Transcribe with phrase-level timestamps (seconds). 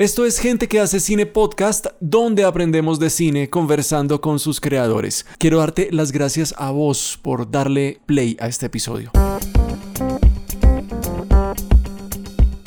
[0.00, 5.26] Esto es Gente que hace cine podcast, donde aprendemos de cine conversando con sus creadores.
[5.36, 9.10] Quiero darte las gracias a vos por darle play a este episodio.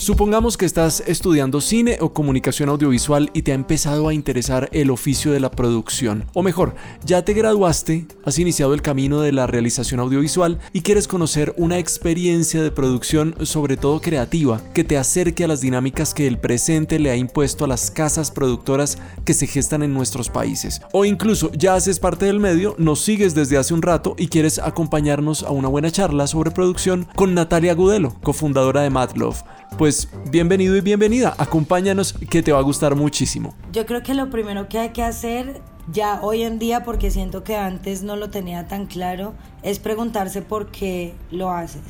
[0.04, 4.92] Supongamos que estás estudiando cine o comunicación audiovisual y te ha empezado a interesar el
[4.92, 6.26] oficio de la producción.
[6.33, 6.76] O mejor,
[7.06, 11.78] ya te graduaste, has iniciado el camino de la realización audiovisual y quieres conocer una
[11.78, 16.99] experiencia de producción sobre todo creativa que te acerque a las dinámicas que el presente
[16.99, 20.82] le ha impuesto a las casas productoras que se gestan en nuestros países.
[20.91, 24.60] O incluso ya haces parte del medio, nos sigues desde hace un rato y quieres
[24.60, 29.38] acompañarnos a una buena charla sobre producción con Natalia Gudelo, cofundadora de Madlove
[29.74, 29.93] pues
[30.30, 31.36] bienvenido y bienvenida.
[31.38, 33.56] Acompáñanos que te va a gustar muchísimo.
[33.72, 35.62] Yo creo que lo primero que hay que hacer
[35.92, 40.42] ya hoy en día, porque siento que antes no lo tenía tan claro, es preguntarse
[40.42, 41.82] por qué lo haces.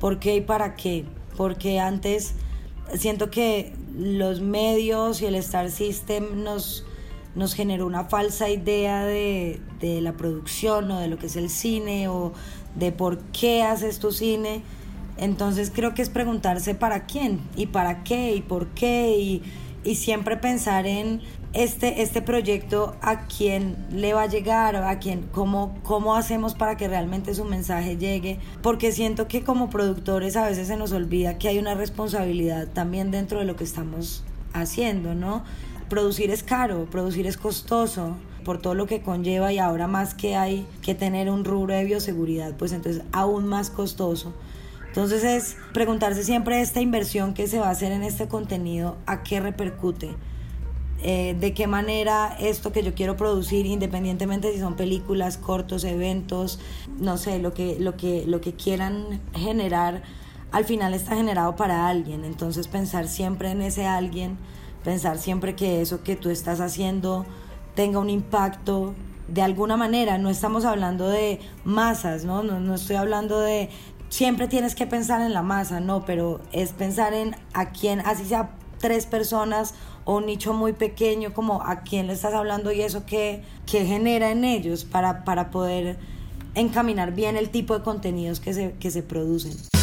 [0.00, 1.04] ¿Por qué y para qué?
[1.36, 2.34] Porque antes
[2.94, 6.84] siento que los medios y el Star System nos,
[7.34, 11.50] nos generó una falsa idea de, de la producción o de lo que es el
[11.50, 12.32] cine o
[12.74, 14.62] de por qué haces tu cine
[15.18, 19.42] entonces creo que es preguntarse para quién y para qué y por qué y,
[19.94, 21.20] siempre pensar en
[21.52, 26.76] este, este proyecto a quién le va a llegar, a quién, cómo, cómo hacemos para
[26.76, 31.38] que realmente su mensaje llegue, porque siento que como productores a veces se nos olvida
[31.38, 35.44] que hay una responsabilidad también dentro de lo que estamos haciendo, ¿no?
[35.88, 40.36] Producir es caro, producir es costoso por todo lo que conlleva y ahora más que
[40.36, 44.34] hay que tener un rubro de bioseguridad, pues entonces aún más costoso.
[44.96, 49.22] Entonces es preguntarse siempre esta inversión que se va a hacer en este contenido, a
[49.22, 50.14] qué repercute.
[51.02, 56.58] Eh, de qué manera esto que yo quiero producir, independientemente si son películas, cortos, eventos,
[56.98, 60.02] no sé, lo que, lo que, lo que quieran generar,
[60.50, 62.24] al final está generado para alguien.
[62.24, 64.38] Entonces pensar siempre en ese alguien,
[64.82, 67.26] pensar siempre que eso que tú estás haciendo
[67.74, 68.94] tenga un impacto
[69.28, 70.16] de alguna manera.
[70.16, 72.42] No estamos hablando de masas, ¿no?
[72.42, 73.68] No, no estoy hablando de,
[74.08, 78.24] siempre tienes que pensar en la masa, no, pero es pensar en a quién, así
[78.24, 79.74] sea tres personas
[80.04, 84.30] o un nicho muy pequeño, como a quién le estás hablando y eso que, genera
[84.30, 85.98] en ellos para, para poder
[86.54, 89.75] encaminar bien el tipo de contenidos que se, que se producen.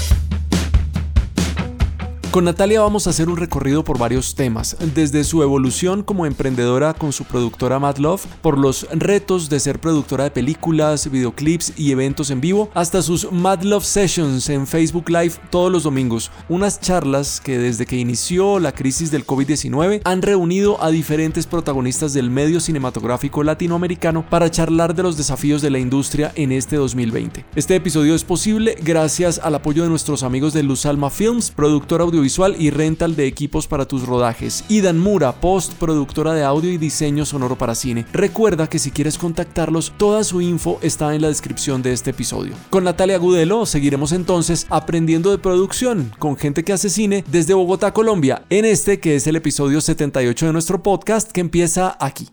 [2.34, 6.96] Con Natalia vamos a hacer un recorrido por varios temas, desde su evolución como emprendedora
[6.96, 11.92] con su productora Mad Love, por los retos de ser productora de películas, videoclips y
[11.92, 16.82] eventos en vivo, hasta sus Mad Love Sessions en Facebook Live todos los domingos, unas
[16.82, 22.32] charlas que desde que inició la crisis del COVID-19 han reunido a diferentes protagonistas del
[22.32, 27.46] medio cinematográfico latinoamericano para charlar de los desafíos de la industria en este 2020.
[27.54, 32.04] Este episodio es posible gracias al apoyo de nuestros amigos de Luz Alma Films, productora
[32.04, 34.66] audiovisual visual y rental de equipos para tus rodajes.
[34.68, 38.06] Y Dan Mura, post productora de audio y diseño sonoro para cine.
[38.12, 42.56] Recuerda que si quieres contactarlos, toda su info está en la descripción de este episodio.
[42.72, 47.94] Con Natalia Gudelo seguiremos entonces aprendiendo de producción con gente que hace cine desde Bogotá,
[47.94, 52.30] Colombia, en este que es el episodio 78 de nuestro podcast que empieza aquí.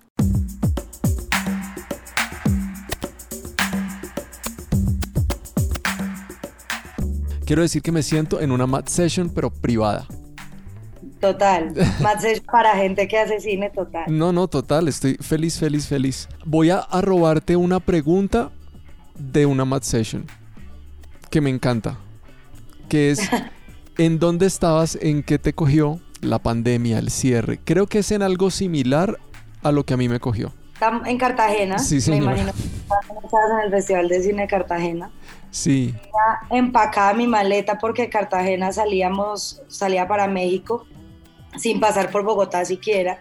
[7.51, 10.07] Quiero decir que me siento en una mat session, pero privada.
[11.21, 11.75] Total.
[12.01, 14.05] Mat session para gente que hace cine, total.
[14.07, 14.87] No, no, total.
[14.87, 16.29] Estoy feliz, feliz, feliz.
[16.47, 18.53] Voy a, robarte una pregunta
[19.19, 20.27] de una mat session
[21.29, 21.99] que me encanta.
[22.89, 23.21] Que es,
[23.99, 24.97] ¿en dónde estabas?
[25.03, 27.59] ¿En qué te cogió la pandemia, el cierre?
[27.65, 29.19] Creo que es en algo similar
[29.65, 30.53] a lo que a mí me cogió.
[31.07, 31.79] En Cartagena.
[31.79, 32.33] Sí, señora.
[32.33, 35.11] Me imagino que estabas en el Festival de Cine de Cartagena.
[35.51, 35.95] Sí.
[36.51, 40.87] Empacaba mi maleta porque Cartagena salíamos, salía para México
[41.59, 43.19] sin pasar por Bogotá siquiera.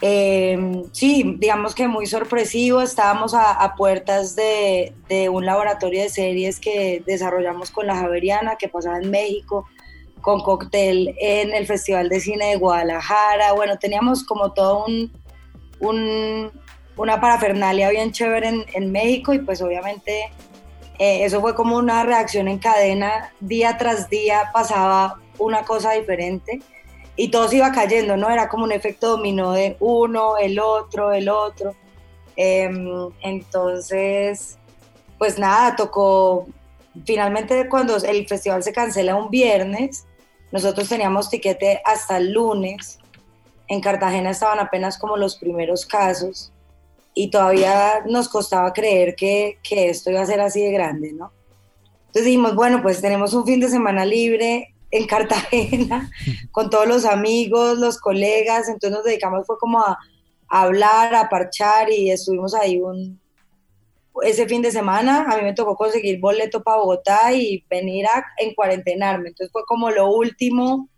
[0.00, 4.92] Em, sí, digamos que muy sorpresivo, estábamos a, puertas de,
[5.30, 9.66] un laboratorio de series que desarrollamos con la Javeriana, que pasaba en México,
[10.20, 15.12] con cóctel en el Festival de Cine de Guadalajara, bueno, teníamos como todo un,
[15.80, 20.30] una parafernalia bien chévere en, en México y pues obviamente
[20.98, 26.60] eh, eso fue como una reacción en cadena, día tras día pasaba una cosa diferente
[27.16, 28.30] y todo se iba cayendo, ¿no?
[28.30, 31.74] Era como un efecto dominó de uno, el otro, el otro.
[32.36, 34.58] Em, entonces,
[35.18, 36.46] pues nada, tocó,
[37.04, 40.06] finalmente cuando el festival se cancela un viernes,
[40.52, 42.98] nosotros teníamos tiquete hasta el lunes,
[43.68, 46.52] en Cartagena estaban apenas como los primeros casos
[47.14, 51.32] y todavía nos costaba creer que, que, esto iba a ser así de grande, ¿no?
[52.06, 56.08] Entonces dijimos, bueno, pues tenemos un fin de semana libre, en Cartagena
[56.52, 59.98] con todos los amigos, los colegas, entonces nos dedicamos fue como a,
[60.48, 63.20] hablar, a parchar y estuvimos ahí un
[64.22, 68.24] ese fin de semana a mí me tocó conseguir boleto para Bogotá y venir a
[68.38, 70.88] en cuarentenarme, entonces fue como lo último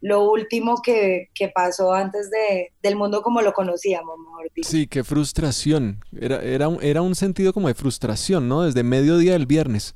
[0.00, 4.68] lo último que, pasó antes de, del mundo como lo conocíamos, mejor dicho.
[4.68, 6.02] Sí, qué frustración.
[6.18, 8.62] Era, era, un, era un sentido como de frustración, ¿no?
[8.62, 9.94] Desde mediodía del viernes.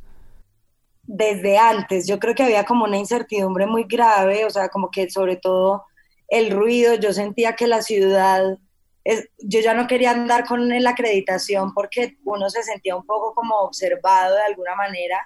[1.03, 5.11] Desde antes, yo creo que había como una incertidumbre muy grave, o sea, como que
[5.11, 5.85] sobre todo
[6.29, 8.59] el ruido, yo sentía que la ciudad,
[9.05, 13.35] es, yo ya no quería andar con la acreditación porque uno se sentía un poco
[13.35, 15.19] como observado de alguna manera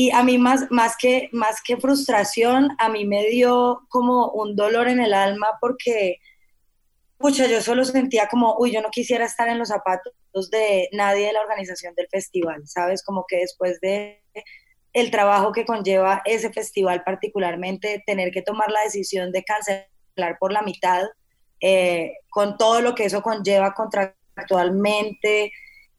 [0.00, 4.56] y a mí más, más, que, más que frustración, a mí me dio como un
[4.56, 6.16] dolor en el alma porque,
[7.18, 11.26] pucha, yo solo sentía como, uy, yo no quisiera estar en los zapatos de nadie
[11.26, 13.04] de la organización del festival, ¿sabes?
[13.04, 14.22] Como que después de
[14.94, 20.50] el trabajo que conlleva ese festival particularmente, tener que tomar la decisión de cancelar por
[20.50, 21.02] la mitad,
[21.60, 25.52] eh, con todo lo que eso conlleva contractualmente,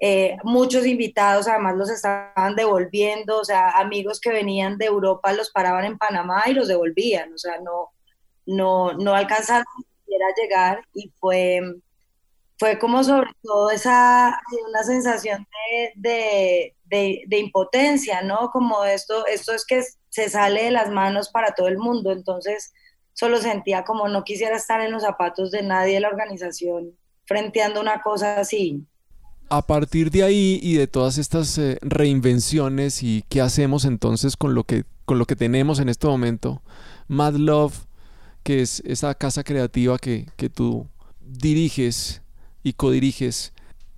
[0.04, 5.52] eh, muchos invitados además los estaban devolviendo, o sea, amigos que venían de Europa los
[5.52, 7.92] paraban en Panamá y los devolvían, o sea, no,
[8.48, 11.62] no, no alcanzaron a llegar y fue,
[12.58, 15.48] fue como sobre todo esa, una sensación
[15.96, 18.50] de, de, impotencia, ¿no?
[18.50, 22.74] Como esto, esto es que se sale de las manos para todo el mundo, entonces
[23.14, 27.80] solo sentía como no quisiera estar en los zapatos de nadie de la organización frenteando
[27.80, 28.88] una cosa así
[29.52, 34.56] a partir de ahí y de todas estas eh, reinvenciones y qué hacemos entonces con
[34.56, 36.62] lo que con lo que tenemos en este momento,
[37.10, 37.86] Mad Love,
[38.44, 40.88] que es esa casa creativa que, que tú
[41.20, 42.22] diriges
[42.64, 43.52] y codiriges,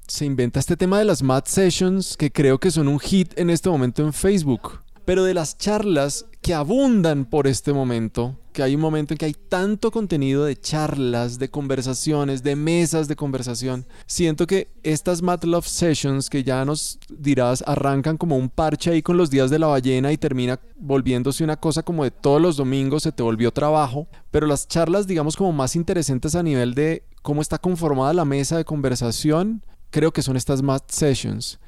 [0.08, 3.52] se inventa este tema de las Mad Sessions que creo que son un hit en
[3.52, 8.76] este momento en Facebook pero de las charlas que abundan por este momento, que hay
[8.76, 13.86] un momento en que hay tanto contenido de charlas, de conversaciones, de mesas de conversación,
[14.06, 19.02] siento que estas Mad Love Sessions que ya nos dirás arrancan como un parche ahí
[19.02, 22.56] con los días de la ballena y termina volviéndose una cosa como de todos los
[22.56, 27.04] domingos se te volvió trabajo, pero las charlas digamos como más interesantes a nivel de
[27.22, 31.60] cómo está conformada la mesa de conversación, creo que son estas Mad Sessions.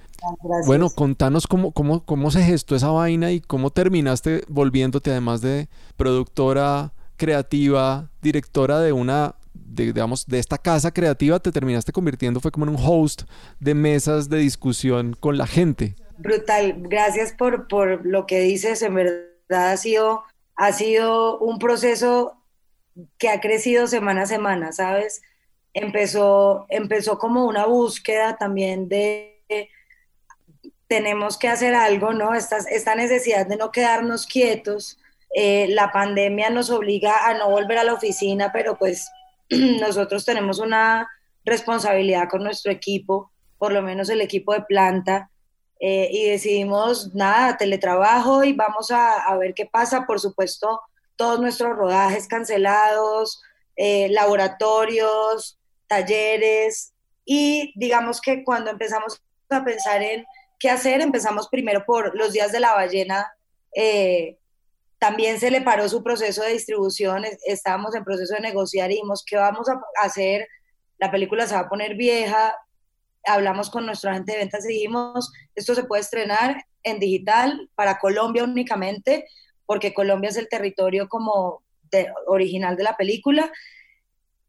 [0.66, 5.68] Bueno, contanos cómo, cómo, cómo se gestó esa vaina y cómo terminaste volviéndote, además de
[5.98, 12.66] productora creativa, directora de una, digamos, de esta casa creativa, te terminaste convirtiendo, fue como
[12.66, 13.24] en un host
[13.60, 15.96] de mesas de discusión con la gente.
[16.18, 20.24] Brutal, gracias por, por lo que dices, en verdad ha sido,
[20.56, 22.38] ha sido un proceso
[23.18, 25.22] que ha crecido semana a semana, ¿sabes?
[25.74, 29.36] Empezó, empezó como una búsqueda también de
[30.88, 32.34] tenemos que hacer algo, ¿no?
[32.34, 35.00] Esta, esta necesidad de no quedarnos quietos.
[35.34, 39.10] Eh, la pandemia nos obliga a no volver a la oficina, pero pues
[39.50, 41.10] nosotros tenemos una
[41.44, 45.30] responsabilidad con nuestro equipo, por lo menos el equipo de planta,
[45.80, 50.06] eh, y decidimos, nada, teletrabajo y vamos a, a, ver qué pasa.
[50.06, 50.80] Por supuesto,
[51.16, 53.42] todos nuestros rodajes cancelados,
[53.76, 56.94] eh, laboratorios, talleres,
[57.26, 60.26] y digamos que cuando empezamos a pensar en
[60.66, 61.02] qué hacer.
[61.02, 63.32] Empezamos primero por los días de la ballena.
[63.76, 64.40] Eh,
[64.98, 69.24] también se le paró su proceso de distribución, estábamos en proceso de negociar y dijimos,
[69.28, 70.48] ¿qué vamos a hacer?
[70.98, 72.56] La película se va a poner vieja,
[73.26, 78.00] hablamos con nuestro agente de ventas y dijimos, esto se puede estrenar en digital para
[78.00, 79.28] Colombia únicamente,
[79.68, 81.62] porque Colombia es el territorio como
[82.26, 83.52] original de la película.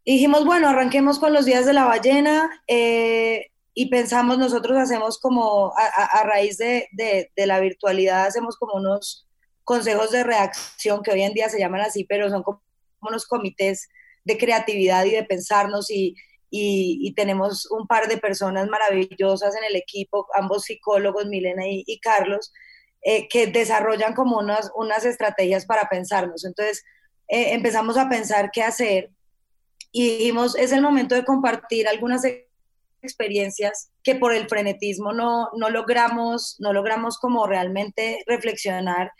[0.05, 2.63] Y dijimos, bueno, arranquemos con los días de la ballena.
[2.67, 9.29] Eh, y pensamos, nosotros hacemos como, a, raíz de, de, la virtualidad, hacemos como unos
[9.65, 12.63] consejos de reacción que hoy en día se llaman así, pero son como
[13.03, 13.87] unos comités
[14.25, 16.17] de creatividad y de pensarnos y,
[16.51, 22.01] y, tenemos un par de personas maravillosas en el equipo, ambos psicólogos, Milena y, y
[22.01, 22.55] Carlos,
[23.03, 26.47] eh, que desarrollan como unas, unas estrategias para pensarnos.
[26.47, 26.83] Entonces
[27.29, 29.11] eh, empezamos a pensar qué hacer
[29.93, 32.23] y dijimos, es el momento de compartir algunas
[33.07, 39.13] experiencias que por el frenetismo no, no logramos, no logramos como realmente reflexionar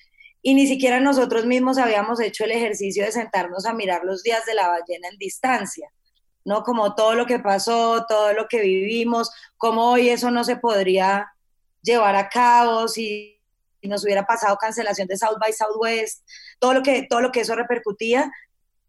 [0.43, 4.47] y ni siquiera nosotros mismos habíamos hecho el ejercicio de sentarnos a mirar los días
[4.47, 5.91] de la ballena en distancia,
[6.45, 6.63] ¿no?
[6.63, 11.33] Como todo lo que pasó, todo lo que vivimos, como hoy eso no se podría
[11.83, 13.41] llevar a cabo si
[13.83, 16.25] nos hubiera pasado cancelación de South by Southwest,
[16.61, 18.31] todo lo que, todo lo que eso repercutía,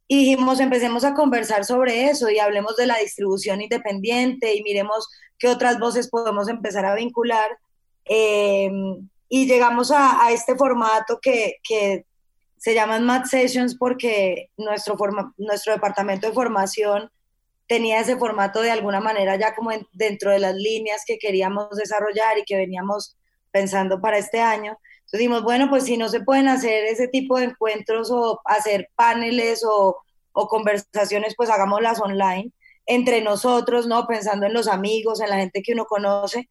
[0.08, 5.10] y dijimos, empecemos a conversar sobre eso y hablemos de la distribución independiente y miremos
[5.38, 7.58] qué otras voces podemos empezar a vincular.
[8.06, 8.72] Eh,
[9.30, 12.06] y llegamos a, este formato que, que,
[12.60, 14.98] se llaman Math Sessions porque nuestro,
[15.38, 17.12] nuestro departamento de formación
[17.68, 22.40] tenía ese formato de alguna manera ya como dentro de las líneas que queríamos desarrollar
[22.40, 23.16] y que veníamos
[23.52, 24.80] pensando para este año.
[25.08, 28.90] Entonces dijimos, bueno, pues si no se pueden hacer ese tipo de encuentros o hacer
[28.96, 29.96] paneles o,
[30.34, 32.52] o conversaciones, pues hagámoslas online
[32.86, 34.06] entre nosotros, ¿no?
[34.06, 36.50] Pensando en los amigos, en la gente que uno conoce.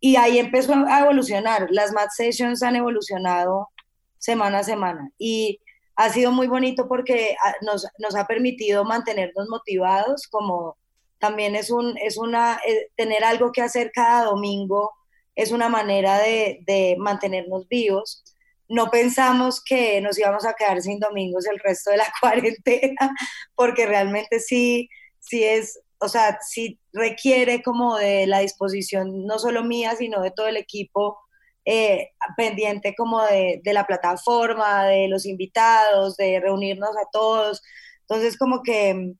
[0.00, 1.66] Y ahí empezó a evolucionar.
[1.70, 3.68] Las Math Sessions han evolucionado
[4.16, 5.10] semana a semana.
[5.18, 5.60] Y
[5.94, 10.78] ha sido muy bonito porque ah, nos, nos ha permitido mantenernos motivados, como
[11.18, 14.92] también es, un, es una, eh, tener algo que hacer cada domingo
[15.38, 18.24] es una manera de, de, mantenernos vivos.
[18.68, 23.14] No pensamos que nos íbamos a quedar sin domingos el resto de la cuarentena,
[23.54, 24.88] porque realmente sí,
[25.20, 30.32] sí es, o sea, sí requiere como de la disposición no solo mía, sino de
[30.32, 31.16] todo el equipo
[31.64, 37.62] eh, pendiente como de, la plataforma, de los invitados, de reunirnos a todos.
[38.08, 39.12] Entonces como que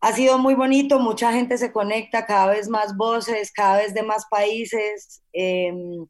[0.00, 4.02] ha sido muy bonito, mucha gente se conecta, cada vez más voces, cada vez de
[4.02, 5.22] más países.
[5.32, 6.06] Em,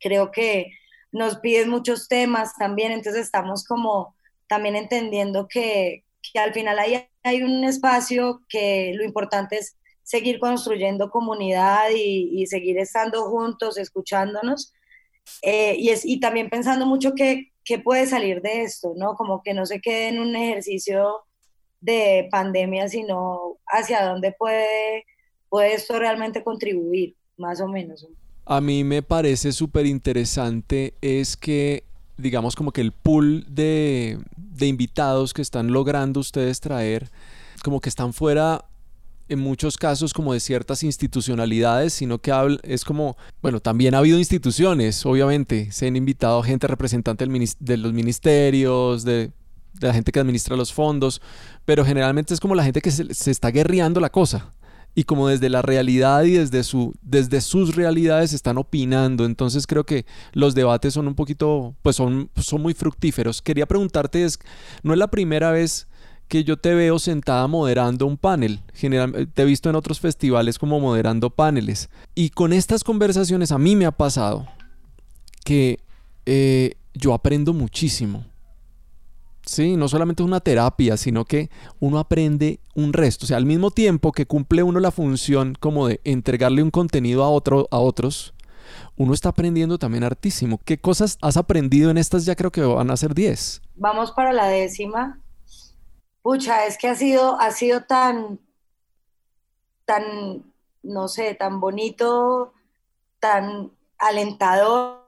[0.00, 0.72] creo que
[1.12, 4.14] nos piden muchos temas también, entonces estamos como
[4.46, 6.04] también entendiendo que,
[6.34, 12.46] al final hay, hay un espacio que lo importante es seguir construyendo comunidad y, y
[12.46, 14.72] seguir estando juntos, escuchándonos
[15.42, 19.14] eh, y, es, y también pensando mucho qué, qué puede salir de esto, ¿no?
[19.14, 21.24] Como que no se quede en un ejercicio
[21.80, 25.04] de pandemia, sino hacia dónde puede,
[25.48, 28.06] puede esto realmente contribuir, más o menos.
[28.44, 31.84] A mí me parece súper interesante es que,
[32.16, 37.10] digamos, como que el pool de, de invitados que están logrando ustedes traer,
[37.62, 38.64] como que están fuera
[39.28, 42.32] en muchos casos como de ciertas institucionalidades, sino que
[42.62, 47.26] es como, bueno, también ha habido instituciones, obviamente, se han invitado gente representante
[47.60, 49.30] de los ministerios, de,
[49.80, 51.20] la gente que administra los fondos,
[51.64, 54.52] pero generalmente es como la gente que se, está guerreando la cosa
[54.94, 59.24] y como desde la realidad y desde, su, desde sus realidades están opinando.
[59.24, 63.40] Entonces creo que los debates son un poquito, pues son, son muy fructíferos.
[63.40, 64.38] Quería preguntarte, es,
[64.82, 65.86] no es la primera vez
[66.28, 68.60] que yo te veo sentada moderando un panel.
[68.74, 71.88] Generalmente te he visto en otros festivales como moderando paneles.
[72.14, 74.46] Y con estas conversaciones a mí me ha pasado
[75.44, 75.78] que
[76.26, 78.26] eh, yo aprendo muchísimo.
[79.48, 81.48] Sí, no solamente es una terapia, sino que
[81.80, 83.24] uno aprende un resto.
[83.24, 87.24] O sea, al mismo tiempo que cumple uno la función como de entregarle un contenido
[87.24, 88.34] a, otro, a otros,
[88.98, 90.60] uno está aprendiendo también hartísimo.
[90.66, 92.26] ¿Qué cosas has aprendido en estas?
[92.26, 93.62] Ya creo que van a ser 10.
[93.76, 95.18] Vamos para la décima.
[96.20, 98.38] Pucha, es que ha sido, ha sido tan,
[99.86, 100.44] tan,
[100.82, 102.52] no sé, tan bonito,
[103.18, 105.06] tan alentador,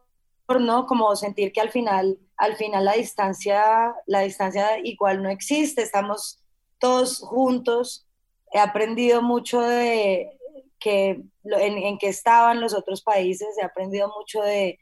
[0.59, 0.87] ¿no?
[0.87, 6.43] Como sentir que al final, al final la distancia, la distancia igual no existe, estamos
[6.79, 8.07] todos juntos.
[8.51, 10.39] He aprendido mucho de
[10.79, 14.79] que en, que estaban los otros países, he aprendido mucho de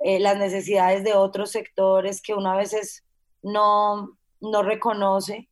[0.00, 3.04] eh, las necesidades de otros sectores que uno a veces
[3.42, 5.48] no, no reconoce.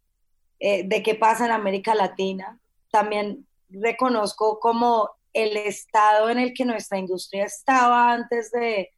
[0.58, 2.58] Eh, de qué pasa en América Latina.
[2.90, 8.90] También reconozco como el estado en el que nuestra industria estaba antes de,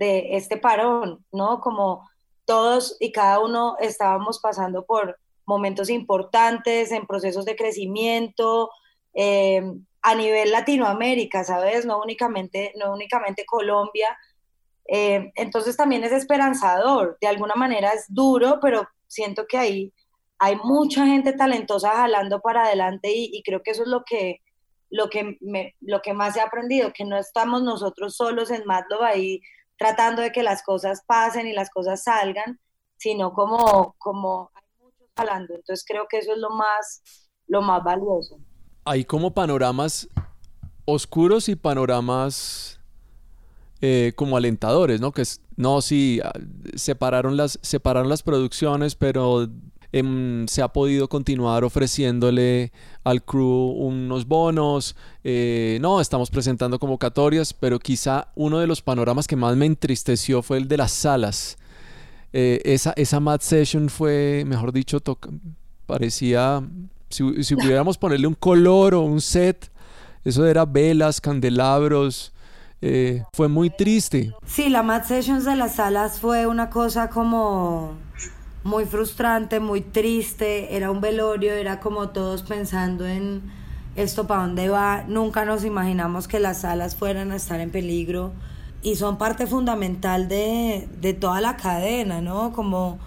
[0.00, 1.60] este parón, ¿no?
[1.60, 2.08] Como
[2.44, 8.70] todos y cada uno estábamos pasando por momentos importantes en procesos de crecimiento
[9.14, 9.62] eh,
[10.02, 11.84] a nivel Latinoamérica, ¿sabes?
[11.86, 14.16] No únicamente, no únicamente Colombia.
[14.88, 19.92] Eh, entonces también es esperanzador, de alguna manera es duro, pero siento que ahí
[20.38, 24.40] hay mucha gente talentosa jalando para adelante y, creo que eso es lo que,
[24.88, 25.36] lo, que
[25.80, 29.42] lo que más he aprendido, que no estamos nosotros solos en Madlov ahí
[29.80, 32.60] tratando de que las cosas pasen y las cosas salgan,
[32.98, 35.54] sino como, como hay muchos jalando.
[35.54, 37.02] Entonces creo que eso es lo más,
[37.46, 38.38] lo más valioso.
[38.84, 40.06] Hay como panoramas
[40.84, 42.78] oscuros y panoramas
[43.80, 45.12] eh, como alentadores, ¿no?
[45.12, 46.32] Que es, no, sí, ah,
[46.74, 49.48] separaron las, separaron las producciones, pero
[49.92, 54.94] Em, se ha podido continuar ofreciéndole al crew unos bonos.
[55.24, 60.42] Eh, no, estamos presentando convocatorias, pero quizá uno de los panoramas que más me entristeció
[60.42, 61.58] fue el de las salas.
[62.32, 65.00] Eh, esa, esa Mad Session fue, mejor dicho,
[65.86, 66.62] parecía,
[67.08, 69.72] si, si pudiéramos ponerle un color o un set,
[70.24, 72.32] eso era velas, candelabros.
[72.82, 74.32] Eh, fue muy triste.
[74.46, 77.98] Sí, la Mad Sessions de las salas fue una cosa como
[78.62, 83.42] muy frustrante, muy triste, era un velorio, era como todos pensando en
[83.96, 88.32] esto para dónde va, nunca nos imaginamos que las salas fueran a estar en peligro
[88.82, 92.52] y son parte fundamental de, toda la cadena, ¿no?
[92.52, 92.98] Como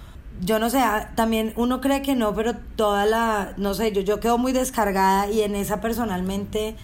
[0.41, 4.01] yo no sé, ah, también uno cree que no, pero toda la, no sé, yo,
[4.01, 6.75] yo quedo muy descargada y en esa personalmente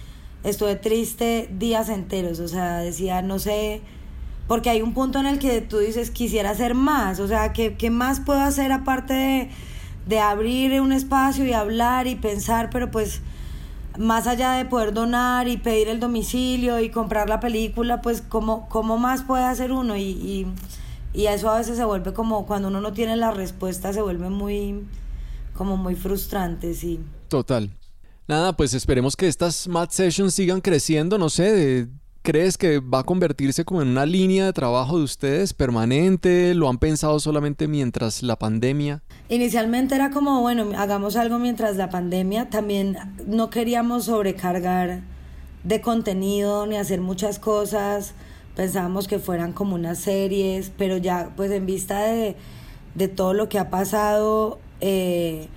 [0.43, 3.81] estuve triste días enteros, o sea, decía, no sé,
[4.49, 7.75] porque hay un punto en el que tú dices, quisiera hacer más, o sea, ¿qué,
[7.75, 9.49] qué más puedo hacer aparte de,
[10.07, 13.21] de abrir un espacio y hablar y pensar, pero pues
[13.99, 18.67] más allá de poder donar y pedir el domicilio y comprar la película, pues cómo,
[18.69, 20.47] cómo más puede hacer uno y, y,
[21.13, 24.31] y, eso a veces se vuelve como cuando uno no tiene la respuesta se vuelve
[24.31, 24.83] muy
[25.53, 26.99] como muy frustrante, sí.
[27.27, 27.69] Total.
[28.27, 31.87] Nada, pues esperemos que estas Mad Sessions sigan creciendo, no sé,
[32.21, 36.53] ¿crees que va a convertirse como en una línea de trabajo de ustedes permanente?
[36.53, 39.01] ¿Lo han pensado solamente mientras la pandemia?
[39.29, 42.49] Inicialmente era como, bueno, hagamos algo mientras la pandemia.
[42.49, 42.97] También
[43.27, 45.01] no queríamos sobrecargar
[45.63, 48.13] de contenido ni hacer muchas cosas.
[48.55, 52.35] Pensábamos que fueran como unas series, pero ya pues en vista de,
[52.95, 55.47] de todo lo que ha pasado, eh,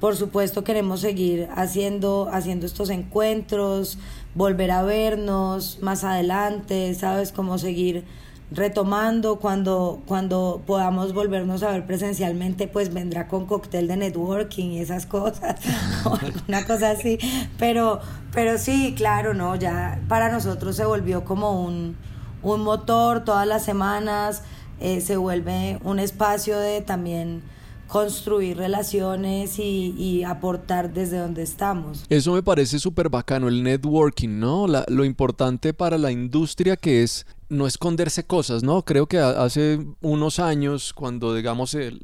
[0.00, 3.98] por supuesto queremos seguir haciendo, haciendo estos encuentros,
[4.34, 7.32] volver a vernos más adelante, ¿sabes?
[7.32, 8.04] Como seguir
[8.50, 14.78] retomando cuando, cuando podamos volvernos a ver presencialmente, pues vendrá con cóctel de networking y
[14.80, 15.56] esas cosas,
[16.04, 17.18] o alguna cosa así.
[17.58, 18.00] Pero,
[18.32, 21.96] pero sí, claro, no, ya para nosotros se volvió como un,
[22.42, 24.42] un motor todas las semanas,
[24.80, 27.42] eh, se vuelve un espacio de también
[27.88, 32.04] construir relaciones y, aportar desde donde estamos.
[32.08, 34.66] Eso me parece súper bacano, el networking, ¿no?
[34.88, 38.82] Lo importante para la industria que es no esconderse cosas, ¿no?
[38.82, 42.00] Creo que hace unos años, cuando digamos el,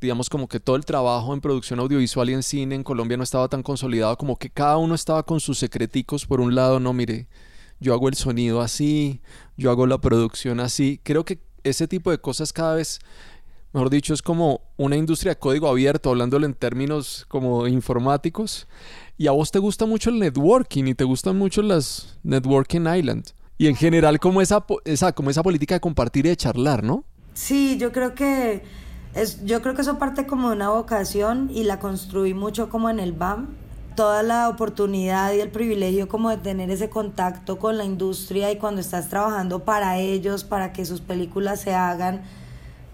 [0.00, 3.22] digamos como que todo el trabajo en producción audiovisual y en cine en Colombia no
[3.22, 6.92] estaba tan consolidado, como que cada uno estaba con sus secreticos por un lado, no,
[6.92, 7.26] mire,
[7.80, 9.20] yo hago el sonido así,
[9.56, 11.00] yo hago la producción así.
[11.02, 13.00] Creo que ese tipo de cosas cada vez,
[13.72, 18.66] mejor dicho, es como una industria de código abierto, hablándolo en términos como informáticos.
[19.16, 23.26] Y a vos te gusta mucho el networking y te gustan mucho las Networking Island.
[23.58, 24.64] Y en general como esa,
[25.14, 27.04] como esa política de compartir y de charlar, ¿no?
[27.34, 28.62] Sí, yo creo que
[29.14, 32.88] es, yo creo que eso parte como de una vocación y la construí mucho como
[32.88, 33.48] en el BAM.
[33.96, 38.56] Toda la oportunidad y el privilegio como de tener ese contacto con la industria y
[38.56, 42.22] cuando estás trabajando para ellos, para que sus películas se hagan,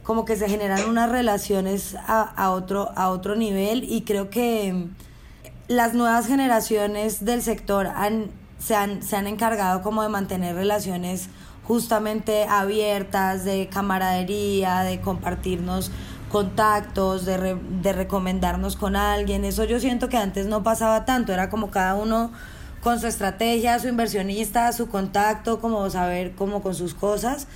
[0.04, 4.86] como que se generan unas relaciones a, a otro, a otro nivel y creo que
[5.66, 8.30] las nuevas generaciones del sector han
[8.64, 11.28] se han, se han encargado como de mantener relaciones
[11.64, 15.90] justamente abiertas, de camaradería, de compartirnos
[16.30, 19.44] contactos, de, de recomendarnos con alguien.
[19.44, 22.32] Eso yo siento que antes no pasaba tanto, era como cada uno
[22.82, 27.46] con su estrategia, su inversionista, su contacto, como saber cómo con sus cosas.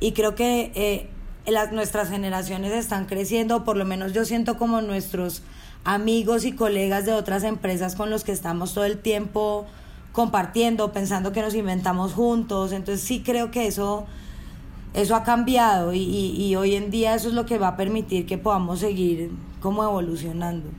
[0.00, 1.10] Y creo que eh,
[1.46, 5.42] las, nuestras generaciones están creciendo, por lo menos yo siento como nuestros
[5.84, 9.66] amigos y colegas de otras empresas con los que estamos todo el tiempo
[10.12, 12.72] compartiendo, pensando que nos inventamos juntos.
[12.72, 14.06] Entonces sí creo que eso,
[14.94, 18.24] eso ha cambiado y, y, hoy en día eso es lo que va a permitir
[18.24, 19.30] que podamos seguir
[19.60, 20.70] como evolucionando.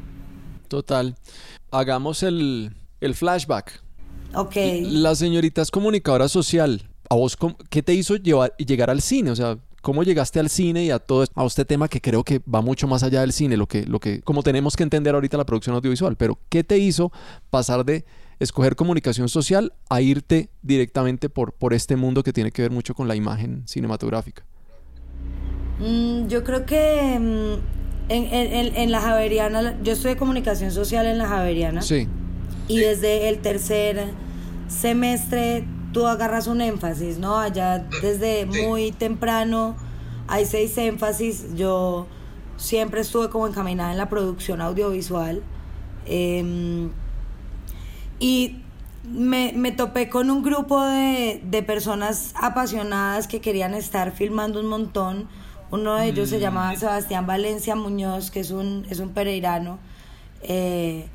[0.67, 1.15] Total.
[1.69, 3.83] Hagamos el, el flashback.
[4.33, 4.55] Ok.
[4.81, 6.89] La señorita es comunicadora social.
[7.09, 7.37] ¿A vos
[7.69, 9.31] qué te hizo llevar, llegar al cine?
[9.31, 12.41] O sea, ¿cómo llegaste al cine y a todo a este tema que creo que
[12.51, 15.37] va mucho más allá del cine, lo que, lo que, como tenemos que entender ahorita
[15.37, 16.15] la producción audiovisual?
[16.15, 17.11] Pero, ¿qué te hizo
[17.51, 18.03] pasar de
[18.39, 22.95] escoger comunicación social a irte directamente por, por este mundo que tiene que ver mucho
[22.95, 24.43] con la imagen cinematográfica?
[25.77, 31.19] Mm, yo creo que mm, en, en, en, la Javeriana, yo estudié comunicación social en
[31.19, 31.83] la Javeriana.
[31.83, 32.07] Sí.
[32.67, 34.03] Y desde el tercer
[34.67, 37.39] semestre tú agarras un énfasis, ¿no?
[37.39, 39.77] Allá desde muy temprano
[40.27, 41.55] hay seis énfasis.
[41.55, 42.05] Yo
[42.57, 45.41] siempre estuve como encaminada en la producción audiovisual.
[46.05, 46.89] Eh,
[48.19, 48.57] y
[49.09, 54.65] me, me, topé con un grupo de, de, personas apasionadas que querían estar filmando un
[54.65, 55.29] montón.
[55.71, 56.77] Uno de ellos se llamaba mm.
[56.77, 59.79] Sebastián Valencia Muñoz, que es un, es un pereirano.
[60.41, 61.07] Eh,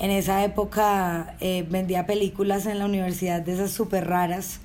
[0.00, 4.60] en esa época eh, vendía películas en la universidad de esas súper raras.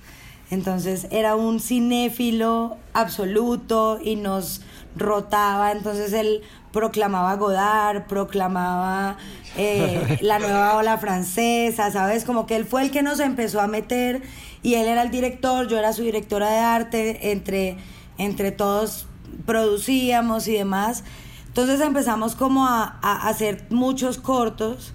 [0.49, 4.61] Entonces era un cinéfilo absoluto y nos
[4.95, 5.73] rotaba.
[5.73, 9.17] Entonces él proclamaba Godard, proclamaba
[9.57, 12.23] eh, la nueva ola francesa, ¿sabes?
[12.23, 14.21] Como que él fue el que nos empezó a meter
[14.63, 17.77] y él era el director, yo era su directora de arte, entre,
[18.17, 19.07] entre todos
[19.45, 21.03] producíamos y demás.
[21.47, 24.93] Entonces empezamos como a, hacer muchos cortos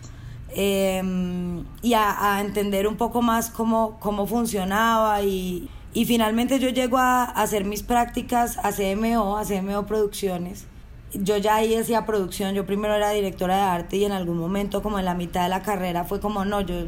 [0.54, 6.98] em, y a, entender un poco más cómo, cómo funcionaba y, y finalmente yo llego
[6.98, 10.66] a, hacer mis prácticas a CMO, a CMO Producciones.
[11.12, 14.80] Yo ya ahí hacía producción, yo primero era directora de arte y en algún momento
[14.82, 16.84] como en la mitad de la carrera fue como, no, yo,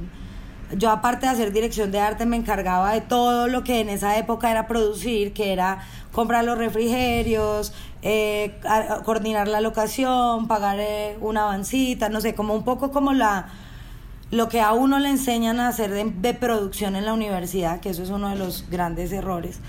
[0.76, 4.16] yo aparte de hacer dirección de arte me encargaba de todo lo que en esa
[4.18, 5.82] época era producir, que era
[6.12, 8.58] comprar los refrigerios, eh,
[9.04, 13.48] coordinar la locación, pagar eh, una avancita, no sé, como un poco como la
[14.30, 18.02] lo que a uno le enseñan a hacer de, producción en la universidad, que eso
[18.02, 19.60] es uno de los grandes errores.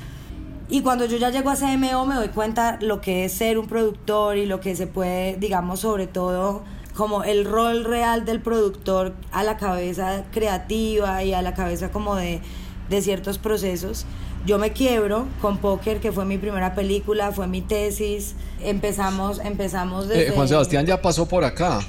[0.69, 3.67] Y cuando yo ya llego a CMO me doy cuenta lo que es ser un
[3.67, 6.63] productor y lo que se puede, digamos, sobre todo
[6.95, 12.15] como el rol real del productor a la cabeza creativa y a la cabeza como
[12.15, 12.41] de,
[12.89, 14.05] de ciertos procesos.
[14.45, 18.35] Yo me quiebro con Póker, que fue mi primera película, fue mi tesis.
[18.61, 20.31] Empezamos, empezamos eh, desde...
[20.31, 21.79] Juan Sebastián ya pasó por acá.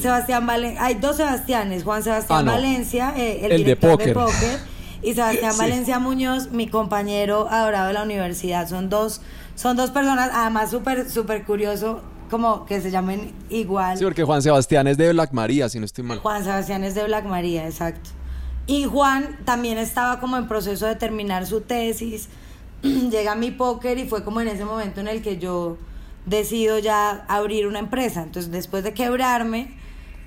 [0.00, 0.84] Sebastián, Valencia.
[0.84, 4.58] Hay dos Sebastianes, Juan Sebastián ah, Valencia, eh, el, director de póker.
[5.02, 8.68] y Sebastián Valencia Muñoz, mi compañero adorado de la universidad.
[8.68, 9.20] Son dos,
[9.54, 13.98] son dos personas, además súper, súper curioso, como que se llamen igual.
[13.98, 16.18] Sí, porque Juan Sebastián es de Black María, si no estoy mal.
[16.18, 18.10] Juan Sebastián es de Black María, exacto.
[18.66, 22.28] Y Juan también estaba como en proceso de terminar su tesis.
[22.82, 25.76] Llega mi póker y fue como en ese momento en el que yo
[26.26, 28.22] decido ya abrir una empresa.
[28.22, 29.74] Entonces, después de quebrarme,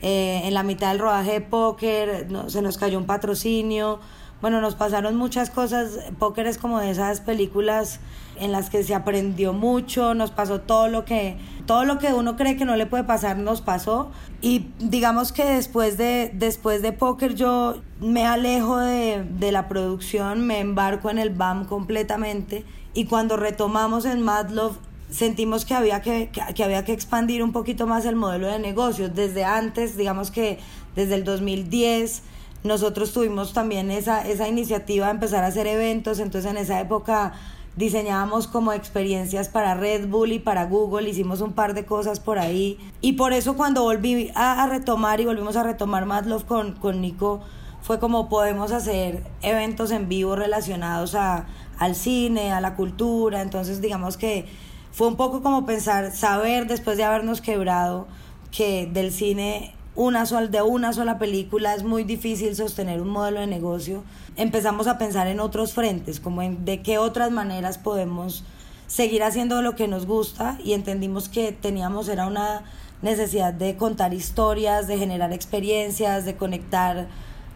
[0.02, 4.00] eh, en la mitad del rodaje de póker, no, se nos cayó un patrocinio.
[4.42, 6.00] Bueno, nos pasaron muchas cosas.
[6.20, 8.00] Póker es como de esas películas
[8.40, 12.36] en las que se aprendió mucho, nos pasó todo lo que todo lo que uno
[12.36, 14.10] cree que no le puede pasar nos pasó.
[14.42, 20.48] Y digamos que después de después de póker yo me alejo de, de la producción,
[20.48, 22.66] me embarco en el BAM completamente.
[22.96, 24.78] Y cuando retomamos en Mad Love
[25.10, 29.14] sentimos que había que, que, había que expandir un poquito más el modelo de negocios.
[29.14, 30.60] Desde antes, digamos que
[30.96, 32.24] desde el 2010,
[32.64, 37.34] nosotros tuvimos también esa, esa iniciativa de empezar a hacer eventos, entonces en esa época
[37.78, 42.40] diseñábamos como experiencias para Red Bull y para Google, hicimos un par de cosas por
[42.40, 42.78] ahí.
[43.02, 47.02] Y por eso cuando volví a, retomar y volvimos a retomar Mad Love con, con
[47.02, 47.42] Nico,
[47.84, 51.46] fue como podemos hacer eventos en vivo relacionados a,
[51.78, 54.46] al cine, a la cultura, entonces digamos que
[54.92, 58.08] fue un poco como pensar, saber después de habernos quebrado
[58.52, 63.40] que del cine una sola, de una sola película es muy difícil sostener un modelo
[63.40, 64.04] de negocio.
[64.36, 68.44] Empezamos a pensar en otros frentes, como en de qué otras maneras podemos
[68.86, 72.62] seguir haciendo lo que nos gusta y entendimos que teníamos era una
[73.02, 77.08] necesidad de contar historias, de generar experiencias, de conectar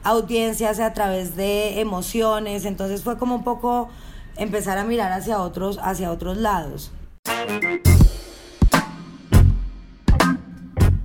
[0.04, 3.90] audiencias a través de emociones, entonces fue como un poco
[4.36, 6.92] empezar a mirar hacia otros hacia otros lados.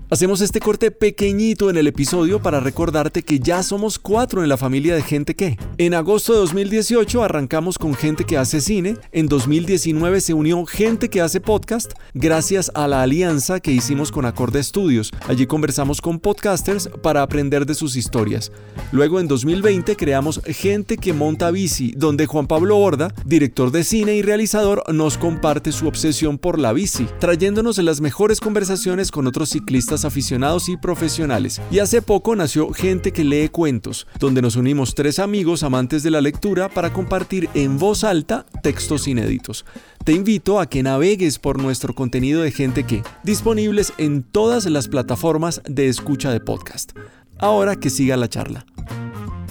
[0.09, 4.57] Hacemos este corte pequeñito en el episodio para recordarte que ya somos cuatro en la
[4.57, 5.59] familia de Gente que.
[5.79, 11.11] En agosto de 2018 arrancamos con Gente que hace cine, en 2019 se unió Gente
[11.11, 15.11] que hace podcast, gracias a la alianza que hicimos con Acorde Studios.
[15.27, 18.53] Allí conversamos con podcasters para aprender de sus historias.
[18.93, 24.15] Luego en 2020 creamos Gente que monta bici, donde Juan Pablo Borda, director de cine
[24.15, 29.49] y realizador, nos comparte su obsesión por la bici, trayéndonos las mejores conversaciones con otros
[29.49, 31.61] ciclistas aficionados y profesionales.
[31.71, 36.11] Y hace poco nació Gente que lee cuentos, donde nos unimos tres amigos amantes de
[36.11, 39.65] la lectura para compartir en voz alta textos inéditos.
[40.05, 44.89] Te invito a que navegues por nuestro contenido de Gente que, disponibles en todas las
[44.89, 46.93] plataformas de escucha de podcast.
[47.39, 48.67] Ahora que siga la charla.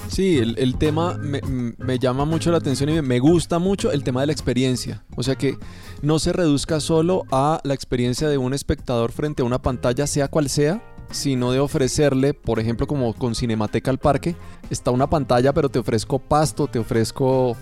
[0.07, 1.41] Sí, el, tema me,
[1.77, 5.03] me, llama mucho la atención y me gusta mucho el tema de la experiencia.
[5.15, 5.57] O sea que
[6.01, 10.27] no se reduzca solo a la experiencia de un espectador frente a una pantalla, sea
[10.27, 14.35] cual sea, sino de ofrecerle, por ejemplo, como con Cinemateca al Parque,
[14.69, 17.57] está una pantalla, pero te ofrezco pasto, te ofrezco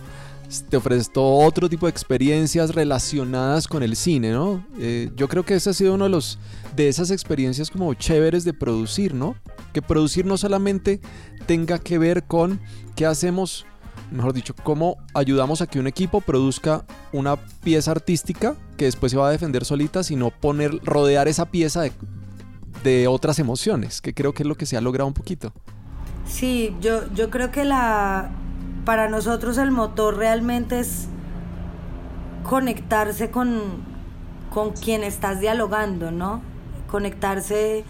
[0.69, 4.63] te ofrezco otro tipo de experiencias relacionadas con el cine, ¿no?
[4.77, 6.37] Eh, yo creo que ese ha sido uno de los
[6.75, 9.35] de esas experiencias como chéveres de producir, ¿no?
[9.73, 11.01] Que producir no solamente
[11.45, 12.59] tenga que ver con
[12.95, 13.65] qué hacemos
[14.11, 19.17] mejor dicho, cómo ayudamos a que un equipo produzca una pieza artística que después se
[19.17, 21.91] va a defender solita, sino poner, rodear esa pieza de,
[22.83, 25.51] de otras emociones, que creo que es lo que se ha logrado un poquito.
[26.27, 28.31] Sí, yo, yo creo que la
[28.85, 31.07] para nosotros el motor realmente es
[32.43, 33.61] conectarse con,
[34.53, 36.41] con quien estás dialogando, ¿no?
[36.87, 37.85] Conectarse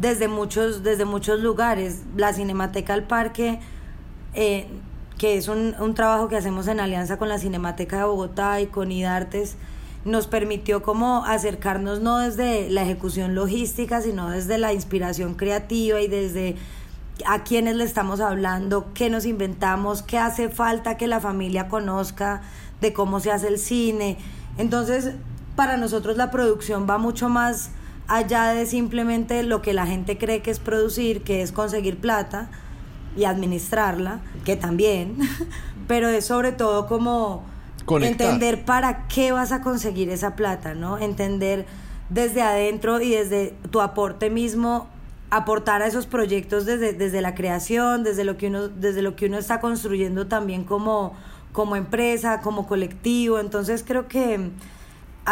[0.00, 2.02] desde muchos, desde muchos lugares.
[2.16, 3.60] La Cinemateca al Parque
[4.34, 4.66] eh,
[5.18, 8.68] que es un, un, trabajo que hacemos en alianza con la Cinemateca de Bogotá y
[8.68, 9.56] con IDARTES,
[10.04, 16.08] nos permitió como acercarnos no desde la ejecución logística, sino desde la inspiración creativa y
[16.08, 16.56] desde
[17.26, 22.40] a quiénes le estamos hablando, qué nos inventamos, qué hace falta que la familia conozca
[22.80, 24.16] de cómo se hace el cine.
[24.56, 25.12] Entonces,
[25.54, 27.72] para nosotros la producción va mucho más
[28.10, 32.50] allá de simplemente lo que la gente cree que es producir, que es conseguir plata
[33.16, 35.16] y administrarla, que también,
[35.86, 37.44] pero es sobre todo como
[38.02, 40.98] entender para qué vas a conseguir esa plata, ¿no?
[40.98, 41.66] Entender
[42.08, 44.88] desde adentro y desde tu aporte mismo
[45.30, 49.26] aportar a esos proyectos desde, desde la creación, desde lo que uno, desde lo que
[49.26, 51.14] uno está construyendo también como,
[51.52, 53.38] como empresa, como colectivo.
[53.38, 54.50] Entonces creo que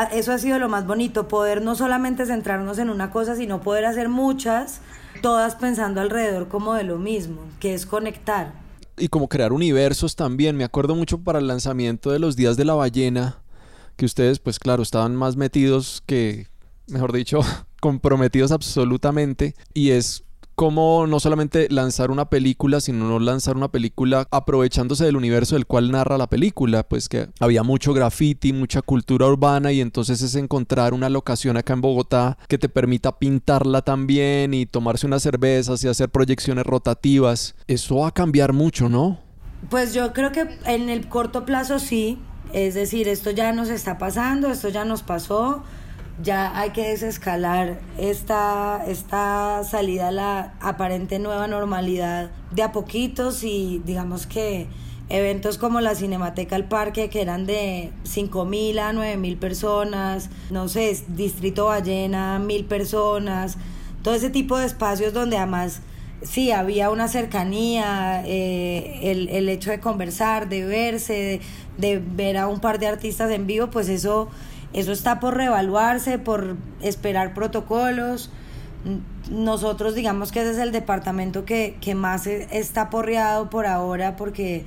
[0.04, 3.84] eso ha sido lo más bonito, poder no solamente centrarnos en una cosa, sino poder
[3.86, 4.80] hacer muchas,
[5.22, 8.52] todas pensando alrededor como de lo mismo, que es conectar.
[8.96, 10.56] Y como crear universos también.
[10.56, 13.38] Me acuerdo mucho para el lanzamiento de los Días de la Ballena,
[13.96, 16.46] que ustedes pues claro, estaban más metidos que,
[16.88, 17.40] mejor dicho,
[17.80, 20.24] comprometidos absolutamente y es
[20.58, 25.66] como no solamente lanzar una película, sino no lanzar una película aprovechándose del universo del
[25.66, 30.34] cual narra la película, pues que había mucho graffiti, mucha cultura urbana y entonces es
[30.34, 35.84] encontrar una locación acá en Bogotá que te permita pintarla también y tomarse unas cervezas
[35.84, 37.54] y hacer proyecciones rotativas.
[37.68, 39.20] Eso va a cambiar mucho, ¿no?
[39.70, 42.18] Pues yo creo que en el corto plazo sí,
[42.52, 45.62] es decir, esto ya nos está pasando, esto ya nos pasó
[46.22, 53.44] ya hay que desescalar esta, esta salida a la aparente nueva normalidad de a poquitos
[53.44, 54.66] y digamos que
[55.08, 60.98] eventos como la Cinemateca al Parque que eran de 5.000 a 9.000 personas, no sé,
[61.08, 63.56] Distrito Ballena, 1.000 personas,
[64.02, 65.82] todo ese tipo de espacios donde además
[66.22, 71.40] sí había una cercanía, eh, el, el, hecho de conversar, de verse,
[71.78, 74.28] de ver a un par de artistas en vivo, pues eso
[74.72, 78.30] eso está por reevaluarse, por esperar protocolos.
[79.30, 84.16] Nosotros digamos que ese es el departamento que, que más e, está porreado por ahora
[84.16, 84.64] porque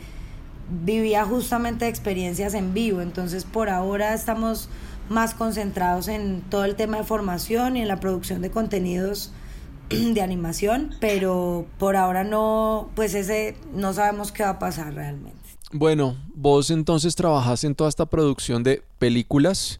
[0.84, 3.02] vivía justamente experiencias en vivo.
[3.02, 4.70] Entonces por ahora estamos
[5.10, 9.32] más concentrados en todo el tema de formación y en la producción de contenidos
[9.90, 15.38] de animación, pero por ahora no, pues ese no sabemos qué va a pasar realmente.
[15.74, 19.80] Bueno, vos entonces trabajas en toda esta producción de películas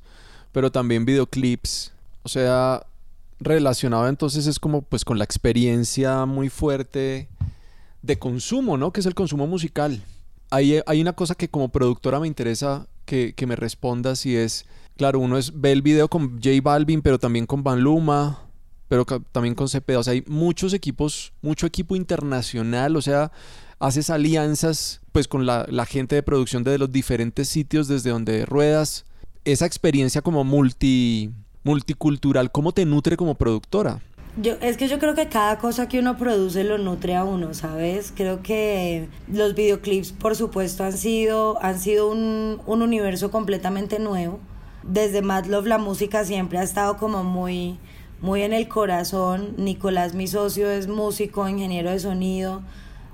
[0.52, 1.92] pero también videoclips.
[2.24, 2.86] O sea,
[3.40, 7.28] relacionado entonces es como pues con la experiencia muy fuerte
[8.02, 8.92] de consumo, ¿no?
[8.92, 10.02] Que es el consumo musical.
[10.50, 14.66] Hay, hay una cosa que como productora me interesa que, que me respondas y es,
[14.98, 18.42] claro, uno es, ve el video con J Balvin, pero también con Van Luma,
[18.88, 20.00] pero también con Cepeda.
[20.00, 23.32] O sea, hay muchos equipos, mucho equipo internacional, o sea,
[23.80, 28.46] haces alianzas pues con la, la gente de producción de los diferentes sitios desde donde
[28.46, 29.06] ruedas
[29.46, 31.32] esa experiencia como multi,
[31.64, 34.02] multicultural, ¿cómo te nutre como productora?
[34.42, 37.54] Yo, es que yo creo que cada cosa que uno produce lo nutre a uno,
[37.54, 38.14] ¿sabes?
[38.16, 44.40] Creo que los videoclips, por supuesto, han sido, han sido un, un universo completamente nuevo.
[44.84, 47.78] Desde Mad Love la música siempre ha estado como muy,
[48.22, 49.54] muy en el corazón.
[49.58, 52.62] Nicolás, mi socio, es músico, ingeniero de sonido,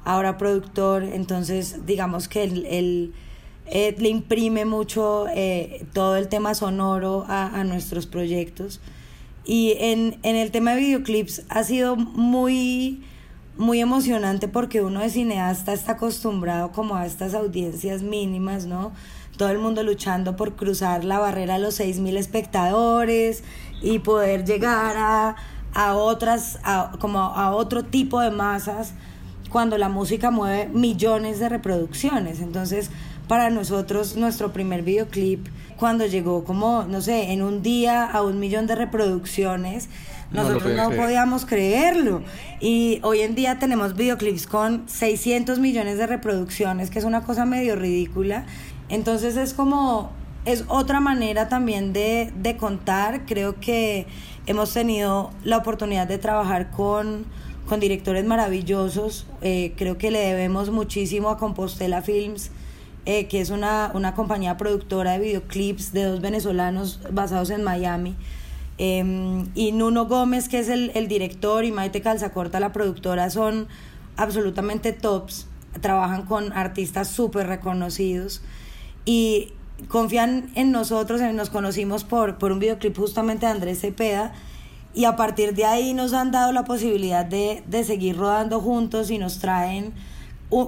[0.06, 1.04] ahora productor.
[1.04, 3.14] Entonces, digamos que el, el
[3.70, 8.80] eh, le imprime mucho eh, todo el tema sonoro a, nuestros proyectos.
[9.46, 13.04] Y en, en, el tema de videoclips ha sido muy,
[13.58, 18.92] muy emocionante porque uno de cineasta está acostumbrado como a estas audiencias mínimas, ¿no?
[19.38, 23.44] Todo el mundo luchando por cruzar la barrera de los 6.000 espectadores
[23.82, 25.36] y poder llegar a,
[25.74, 28.94] a otras, a, como a otro tipo de masas
[29.50, 32.42] cuando la música mueve millones de reproducciones.
[32.42, 32.90] Entonces,
[33.28, 38.40] para nosotros nuestro primer videoclip cuando llegó como, no sé, en un día a un
[38.40, 39.90] millón de reproducciones.
[40.32, 42.22] Nosotros no, podíamos creerlo.
[42.60, 47.46] Y hoy en día tenemos videoclips con 600 millones de reproducciones, que es una cosa
[47.46, 48.46] medio ridícula.
[48.90, 50.12] Entonces es como,
[50.46, 53.26] es otra manera también de, de contar.
[53.26, 54.08] Creo que
[54.48, 57.26] hemos tenido la oportunidad de trabajar con,
[57.68, 59.28] con directores maravillosos.
[59.42, 62.52] Eh, creo que le debemos muchísimo a Compostela Films
[63.10, 68.18] eh, que es una, una, compañía productora de videoclips de dos venezolanos basados en Miami.
[68.78, 73.70] Em, y Nuno Gómez, que es el, el director, y Maite Calzacorta, la productora, son
[74.18, 75.48] absolutamente tops.
[75.80, 78.42] Trabajan con artistas súper reconocidos
[79.06, 79.54] y
[79.88, 81.22] confían en nosotros.
[81.34, 84.34] Nos conocimos por, por un videoclip justamente de Andrés Cepeda
[84.94, 89.12] y a partir de ahí nos han dado la posibilidad de, de seguir rodando juntos
[89.12, 89.94] y nos traen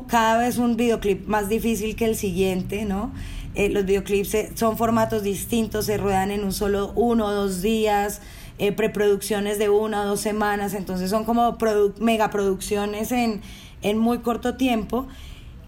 [0.08, 3.12] cada vez un videoclip más difícil que el siguiente, ¿no?
[3.56, 8.22] Eh, los videoclips son formatos distintos, se ruedan en un solo uno o dos días,
[8.58, 11.58] eh, preproducciones de una o dos semanas, entonces son como
[12.00, 13.42] megaproducciones en,
[13.82, 15.08] en muy corto tiempo.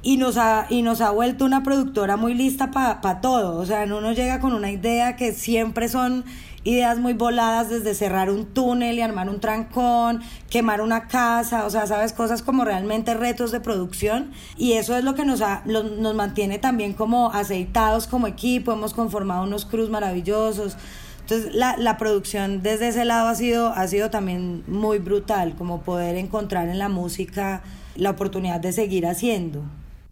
[0.04, 3.58] y nos ha, y nos ha vuelto una productora muy lista para todo.
[3.60, 6.26] O sea, uno llega con una idea que siempre son
[6.64, 11.70] ideas muy voladas desde cerrar un túnel y armar un trancón, quemar una casa, o
[11.70, 15.64] sea, sabes, cosas como realmente retos de producción y eso es lo que nos, ha,
[15.66, 20.78] nos mantiene también como aceitados como equipo, hemos conformado unos crews maravillosos.
[21.22, 25.82] Entonces la, la, producción desde ese lado ha sido, ha sido también muy brutal, como
[25.82, 27.64] poder encontrar en la música
[27.96, 29.64] la oportunidad de seguir haciendo.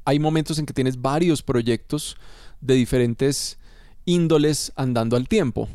[0.06, 2.16] Hay momentos en que tienes varios proyectos
[2.62, 3.58] de diferentes
[4.06, 5.68] índoles andando al tiempo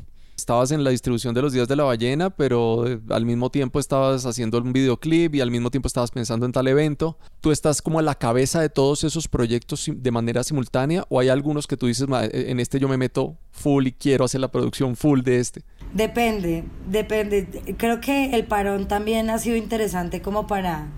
[0.44, 3.78] estabas en la distribución de los días de la ballena, pero eh, al mismo tiempo
[3.78, 7.16] estabas haciendo un videoclip y al mismo tiempo estabas pensando en tal evento.
[7.40, 11.30] ¿Tú estás como a la cabeza de todos esos proyectos de manera simultánea o hay
[11.30, 14.48] algunos que tú dices, eh, en este yo me meto full y quiero hacer la
[14.48, 15.62] producción full de este?
[15.94, 17.48] Depende, depende.
[17.78, 20.88] Creo que el parón también ha sido interesante como para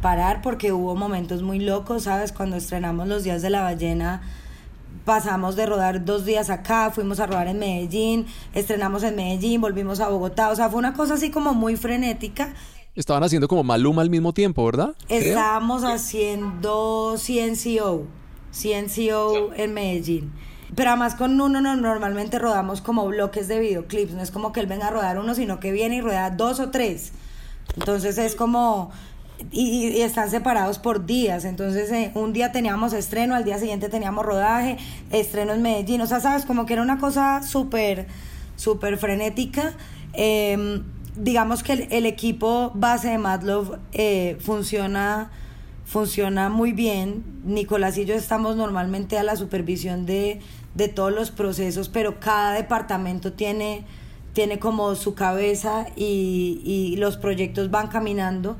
[0.00, 2.32] parar porque hubo momentos muy locos, ¿sabes?
[2.32, 4.22] Cuando estrenamos los días de la ballena
[5.04, 10.00] pasamos de rodar dos días acá, fuimos a rodar en Medellín, estrenamos en Medellín, volvimos
[10.00, 12.54] a Bogotá, o sea, fue una cosa así como muy frenética.
[12.94, 14.94] Estaban haciendo como Maluma al mismo tiempo, ¿verdad?
[15.08, 18.06] Estábamos haciendo CNCO,
[18.52, 20.32] CNCO en Medellín.
[20.74, 24.66] Pero además con uno normalmente rodamos como bloques de videoclips, no es como que él
[24.66, 27.12] venga a rodar uno, sino que viene y rueda dos o tres.
[27.76, 28.90] Entonces es como
[29.50, 31.44] y, están separados por días.
[31.44, 34.76] Entonces, eh, un día teníamos estreno, al día siguiente teníamos rodaje,
[35.10, 36.00] estreno en Medellín.
[36.00, 38.06] O sea, sabes, como que era una cosa súper,
[38.56, 39.72] súper frenética.
[40.12, 40.84] Em,
[41.16, 45.30] digamos que el, equipo base de Mad Love eh, funciona,
[45.84, 47.24] funciona muy bien.
[47.44, 50.40] Nicolás y yo estamos normalmente a la supervisión de,
[50.74, 53.84] de todos los procesos, pero cada departamento tiene,
[54.32, 58.56] tiene como su cabeza y, y los proyectos van caminando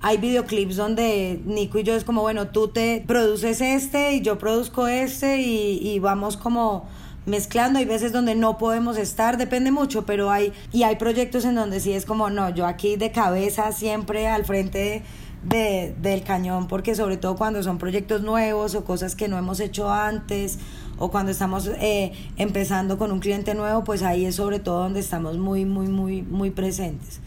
[0.00, 4.38] hay videoclips donde Nico y yo es como, bueno, tú te produces este y yo
[4.38, 6.86] produzco este y, vamos como
[7.26, 11.56] mezclando, hay veces donde no podemos estar, depende mucho, pero hay, y hay proyectos en
[11.56, 15.02] donde sí es como, no, yo aquí de cabeza siempre al frente
[15.42, 19.60] de, del cañón, porque sobre todo cuando son proyectos nuevos o cosas que no hemos
[19.60, 20.58] hecho antes,
[20.96, 25.00] o cuando estamos eh, empezando con un cliente nuevo, pues ahí es sobre todo donde
[25.00, 27.20] estamos muy, muy, muy, muy presentes.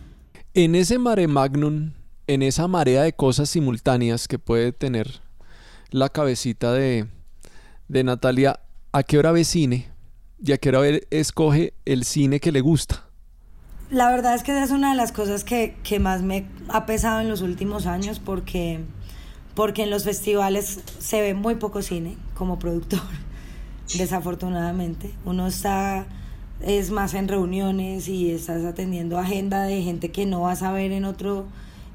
[0.54, 1.92] En ese mare magnum
[2.28, 5.22] en esa marea de cosas simultáneas que puede tener
[5.90, 7.08] la cabecita de,
[7.88, 8.60] de Natalia,
[8.92, 9.90] ¿a qué hora ve cine?
[10.44, 13.06] ¿Y a qué hora escoge el cine que le gusta?
[13.90, 16.86] La verdad es que esa es una de las cosas que, que más me ha
[16.86, 18.80] pesado en los últimos años porque,
[19.54, 23.02] porque en los festivales se ve muy poco cine como productor,
[23.98, 25.12] desafortunadamente.
[25.26, 26.08] Uno está
[26.62, 30.92] es más en reuniones y estás atendiendo agenda de gente que no vas a ver
[30.92, 31.46] en otro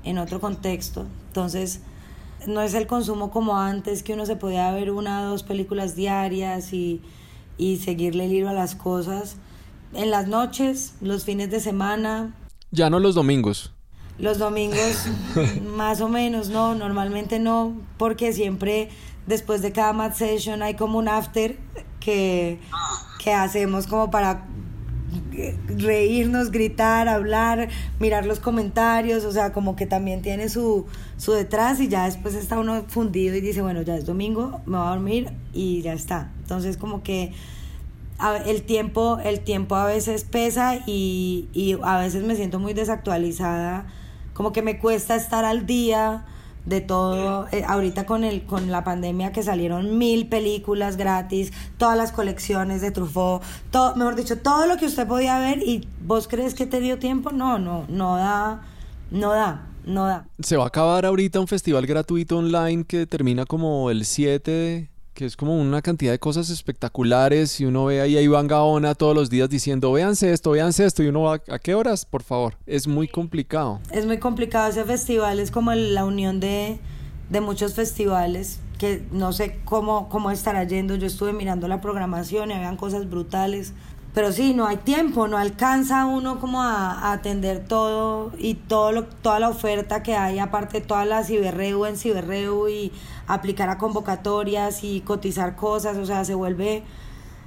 [0.07, 1.07] en otro contexto.
[1.27, 1.81] Entonces,
[2.47, 5.97] no es el consumo como antes, que uno se podía ver una o dos películas
[5.97, 7.03] diarias y,
[7.59, 9.37] y seguirle el hilo a las cosas.
[9.93, 12.35] En las noches, los fines de semana.
[12.71, 13.73] Ya no los domingos.
[14.19, 15.07] Los domingos,
[15.77, 18.89] más o menos, no, normalmente no, porque siempre
[19.27, 21.59] después de cada match session hay como un after
[22.01, 22.61] que,
[23.23, 24.47] que hacemos como para
[25.69, 31.81] reírnos, gritar, hablar, mirar los comentarios, o sea, como que también tiene su, su detrás
[31.81, 34.91] y ya después está uno fundido y dice, bueno, ya es domingo, me voy a
[34.91, 36.31] dormir y ya está.
[36.41, 37.33] Entonces como que
[38.47, 43.87] el tiempo, el tiempo a veces pesa y, y a veces me siento muy desactualizada,
[44.33, 46.25] como que me cuesta estar al día
[46.67, 51.97] de todo, eh, ahorita con, el, con la pandemia que salieron mil películas gratis, todas
[51.97, 56.29] las colecciones de Truffaut, todo, mejor dicho, todo lo que usted podía ver y vos
[56.29, 58.63] crees que te dio tiempo, no, no, no da,
[59.11, 59.63] no da.
[59.87, 60.27] No da.
[60.41, 65.25] Se va a acabar ahorita un festival gratuito online que termina como el 7 que
[65.25, 69.17] es como una cantidad de cosas espectaculares y uno ve ahí a Iván Gaona todos
[69.17, 72.05] los días diciendo, véanse esto, véanse esto, y uno va, ¿a qué horas?
[72.05, 73.81] Por favor, es muy complicado.
[73.91, 76.79] Es muy complicado ese festival, es como la unión de,
[77.31, 82.51] de muchos festivales que no sé cómo, cómo estará yendo, yo estuve mirando la programación
[82.51, 83.73] y habían cosas brutales,
[84.17, 89.05] pero sí, no hay tiempo, no alcanza uno como a, atender todo y todo lo,
[89.05, 92.93] toda la oferta que hay, aparte toda la ciberreu en ciberreu y
[93.27, 96.83] aplicar a convocatorias y cotizar cosas, o sea, se vuelve,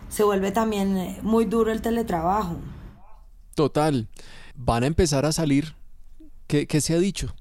[0.09, 2.57] se vuelve también muy duro el teletrabajo.
[3.55, 4.07] Total.
[4.53, 5.73] Van a empezar a salir.
[6.45, 7.33] ¿Qué, qué se ha dicho?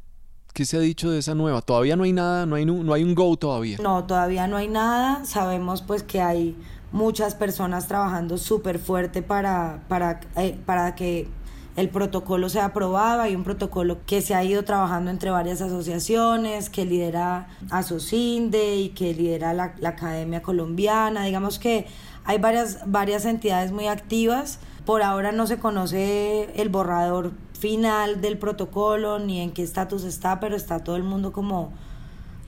[0.55, 1.61] ¿Qué se ha dicho de esa nueva?
[1.61, 3.76] Todavía no hay nada, no hay, no hay un go todavía.
[3.82, 5.26] No, todavía no hay nada.
[5.26, 6.57] Sabemos pues que hay
[6.93, 11.28] muchas personas trabajando súper fuerte para, para, eh, para que
[11.76, 16.70] el protocolo sea aprobado, hay un protocolo que se ha ido trabajando entre varias asociaciones,
[16.70, 21.86] que lidera Asocinde y que lidera la, la Academia Colombiana, digamos que
[22.24, 28.39] hay varias, varias entidades muy activas, por ahora no se conoce el borrador final del
[28.39, 31.72] protocolo ni en qué estatus está, pero está todo el mundo como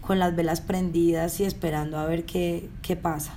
[0.01, 3.35] con las velas prendidas y esperando a ver qué, qué pasa.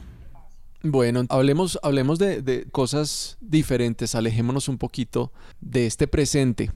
[0.84, 5.32] Bueno, hablemos, hablemos de, de, cosas diferentes, alejémonos un poquito
[5.62, 6.72] de este presente.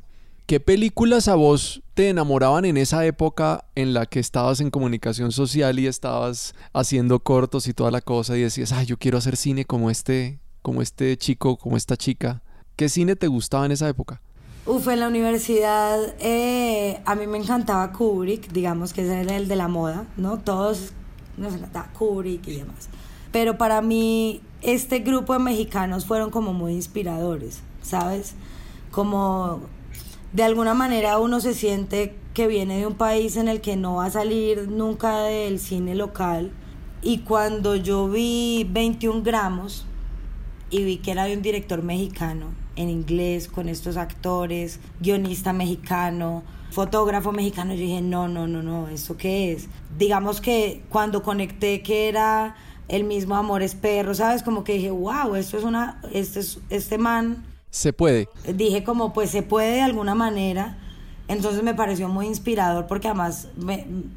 [0.46, 5.34] ¿Qué películas a vos te enamoraban en esa época en la que estabas en comunicación
[5.34, 9.36] social y estabas haciendo cortos y toda la cosa y decías, ay, yo quiero hacer
[9.36, 12.42] cine como este, como este chico, como esta chica?
[12.78, 14.22] ¿Qué cine te gustaba en esa época?
[14.66, 19.56] Uf, en la universidad eh, a mí me encantaba Kubrick, digamos que es el de
[19.58, 20.38] la moda, ¿no?
[20.40, 20.94] Todos
[21.36, 22.88] nos encantaba Kubrick y demás.
[23.38, 28.34] Pero para mí este grupo de mexicanos fueron como muy inspiradores, ¿sabes?
[28.90, 29.60] Como
[30.34, 33.98] de alguna manera uno se siente que viene de un país en el que no
[33.98, 36.52] va a salir nunca del cine local.
[37.04, 39.86] Y cuando yo vi 21 gramos
[40.72, 46.42] y vi que era de un director mexicano en inglés con estos actores, guionista mexicano,
[46.72, 49.68] fotógrafo mexicano, yo dije, no, no, no, no, ¿eso qué es?
[49.96, 52.56] Digamos que cuando conecté que era
[52.88, 54.44] el mismo amor es perro, ¿sabes?
[54.44, 57.46] Como que dije, wow, esto es una, este, es, este man...
[57.70, 58.30] Se puede.
[58.54, 60.78] Dije como, pues se puede de alguna manera.
[61.28, 63.50] Entonces me pareció muy inspirador porque además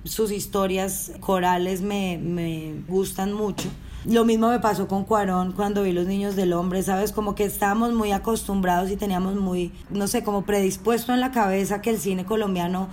[0.05, 3.69] sus historias corales me, me gustan mucho.
[4.07, 7.13] Lo mismo me pasó con Cuarón cuando vi Los Niños del Hombre, ¿sabes?
[7.13, 11.83] Como que estábamos muy acostumbrados y teníamos muy, no sé, como predispuesto en la cabeza
[11.83, 12.89] que el cine colombiano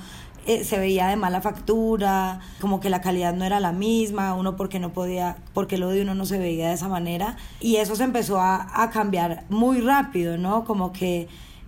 [0.47, 4.55] eh, se veía de mala factura, como que la calidad no era la misma, uno
[4.55, 7.37] porque no podía, porque lo de uno no se veía de esa manera.
[7.59, 10.63] Y eso se empezó a, a cambiar muy rápido, ¿no?
[10.65, 11.27] Como que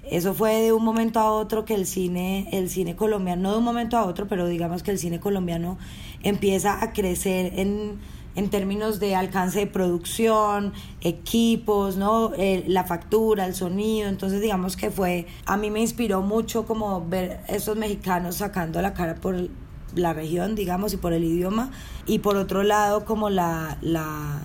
[0.09, 3.57] eso fue de un momento a otro que el cine, el cine colombiano, no de
[3.59, 5.77] un momento a otro, pero digamos que el cine colombiano
[6.23, 7.99] empieza a crecer en
[8.39, 10.71] en términos de alcance de producción,
[11.01, 12.31] equipos, ¿no?
[12.67, 14.07] la factura, el sonido.
[14.07, 18.93] Entonces, digamos que fue, a mí me inspiró mucho como ver esos mexicanos sacando la
[18.93, 19.49] cara por
[19.93, 21.71] la región, digamos, y por el idioma.
[22.05, 24.41] Y por otro lado, como la, la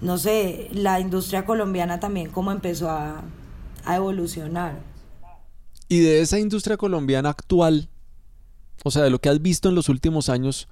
[0.00, 3.22] no sé, la industria colombiana también como empezó a,
[3.84, 4.80] a evolucionar.
[5.88, 7.88] Y de esa industria colombiana actual,
[8.82, 10.68] o sea, de lo que has visto en los últimos años,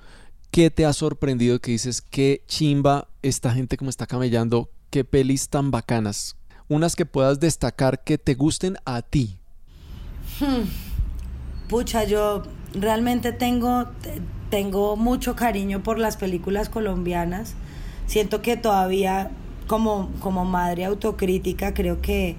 [0.51, 5.49] ¿Qué te ha sorprendido que dices, qué chimba esta gente como está camellando, qué pelis
[5.49, 6.36] tan bacanas?
[6.68, 9.38] Unas que puedas destacar que te gusten a ti.
[10.40, 10.68] Hmm.
[11.68, 12.42] Pucha, yo
[12.72, 13.86] realmente tengo,
[14.51, 17.55] tengo mucho cariño por las películas colombianas.
[18.07, 19.30] Siento que todavía
[19.66, 22.36] como, como madre autocrítica creo que,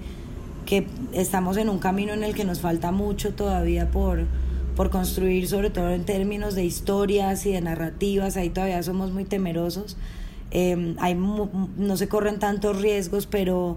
[0.66, 4.26] que estamos en un camino en el que nos falta mucho todavía por,
[4.80, 9.26] por construir, sobre todo en términos de historias y de narrativas, ahí todavía somos muy
[9.26, 9.98] temerosos.
[10.52, 13.76] Eh, hay no se corren tantos riesgos, pero,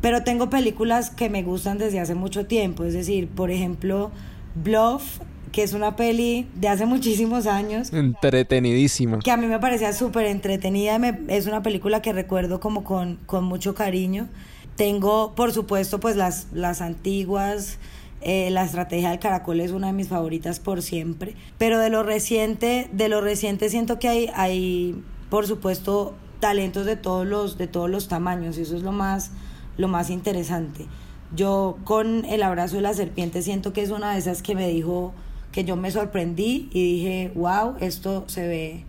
[0.00, 2.84] pero tengo películas que me gustan desde hace mucho tiempo.
[2.84, 4.12] Es decir, por ejemplo,
[4.54, 5.18] Bluff,
[5.52, 7.92] que es una peli de hace muchísimos años.
[7.92, 9.18] Entretenidísima.
[9.18, 10.96] Que a mí me parecía súper entretenida.
[11.28, 14.28] es una película que recuerdo como con, con mucho cariño.
[14.76, 17.78] Tengo, por supuesto, pues las, las antiguas
[18.24, 21.34] eh, la estrategia del caracol es una de mis favoritas por siempre.
[21.58, 26.96] Pero de lo reciente, de lo reciente siento que hay, hay por supuesto, talentos de
[26.96, 28.56] todos los, de todos los tamaños.
[28.56, 29.30] Y eso es lo más,
[29.76, 30.86] lo más interesante.
[31.36, 34.68] Yo con el abrazo de la serpiente siento que es una de esas que me
[34.68, 35.12] dijo
[35.52, 38.84] que yo me sorprendí y dije, wow, esto se ve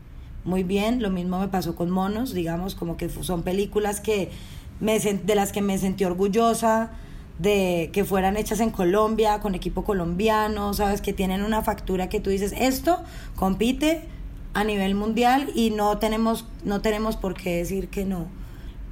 [0.45, 1.01] muy bien.
[1.01, 4.31] Lo mismo me pasó con Monos, digamos, como que son películas que
[4.79, 6.91] me, de las que me sentí orgullosa
[7.39, 12.19] de que fueran hechas en Colombia, con equipo colombiano, sabes, que tienen una factura que
[12.19, 13.03] tú dices, esto
[13.35, 14.07] compite
[14.53, 18.27] a nivel mundial y no tenemos, no tenemos por qué decir que no.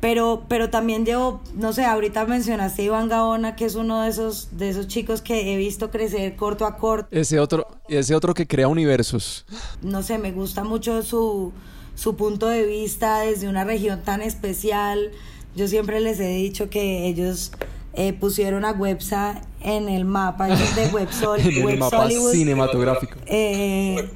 [0.02, 4.10] Pero, pero también llevo, no sé, ahorita mencionaste a Iván Gaona, que es uno de
[4.10, 7.08] esos, de esos chicos que he visto crecer corto a corto.
[7.10, 9.46] Ese otro, ese otro que crea universos.
[9.82, 11.54] No sé, me gusta mucho su,
[11.96, 15.12] su punto de vista desde una región tan especial.
[15.56, 17.54] Yo siempre les he dicho que ellos
[17.94, 23.20] eh, pusieron a Websa en el mapa de Web, en el mapa cinematográfico.
[23.28, 24.10] Eh,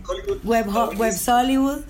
[0.43, 0.67] Web,
[0.97, 1.82] Web Hollywood.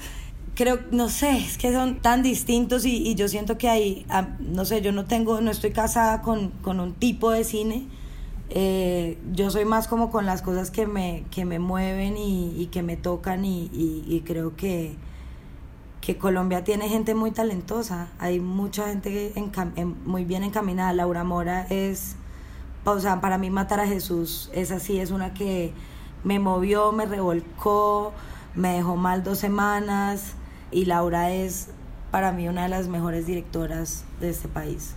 [0.54, 4.66] Creo, no sé, es que son tan distintos y, yo siento que hay, ah, no
[4.66, 7.88] sé, yo no tengo, no estoy casada con, con un tipo de cine.
[8.50, 12.68] Eh, yo soy más como con las cosas que me, que me mueven y, y
[12.68, 14.96] que me tocan y, y creo que,
[16.08, 19.34] que Colombia tiene gente muy talentosa, hay mucha gente
[20.06, 20.94] muy bien encaminada.
[20.94, 22.16] Laura Mora es
[22.86, 25.74] o sea, para mí matar a Jesús, esa sí es una que
[26.24, 28.14] me movió, me revolcó,
[28.56, 30.36] me dejó mal dos semanas
[30.72, 31.72] y Laura es
[32.10, 34.96] para mí una de las mejores directoras de este país.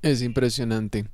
[0.00, 1.06] Es impresionante.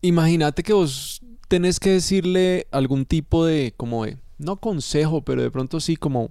[0.00, 5.50] Imagínate que vos tenés que decirle algún tipo de, como de, no consejo, pero de
[5.50, 6.30] pronto sí, como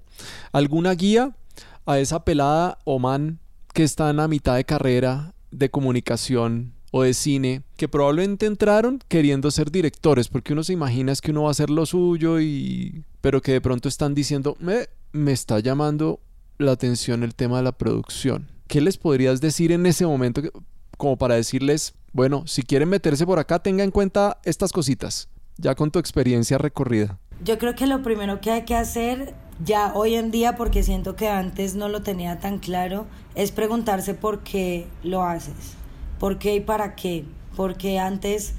[0.51, 1.35] alguna guía
[1.85, 3.39] a esa pelada o man
[3.73, 8.99] que está en la mitad de carrera de comunicación o de cine que probablemente entraron
[9.07, 12.39] queriendo ser directores porque uno se imagina es que uno va a hacer lo suyo
[12.39, 16.19] y pero que de pronto están diciendo me, me está llamando
[16.59, 20.41] la atención el tema de la producción ¿qué les podrías decir en ese momento
[20.97, 25.73] como para decirles bueno si quieren meterse por acá tenga en cuenta estas cositas ya
[25.75, 29.33] con tu experiencia recorrida yo creo que lo primero que hay que hacer
[29.63, 34.13] ya hoy en día, porque siento que antes no lo tenía tan claro, es preguntarse
[34.13, 35.75] por qué lo haces,
[36.19, 37.25] por qué y para qué,
[37.55, 38.53] porque antes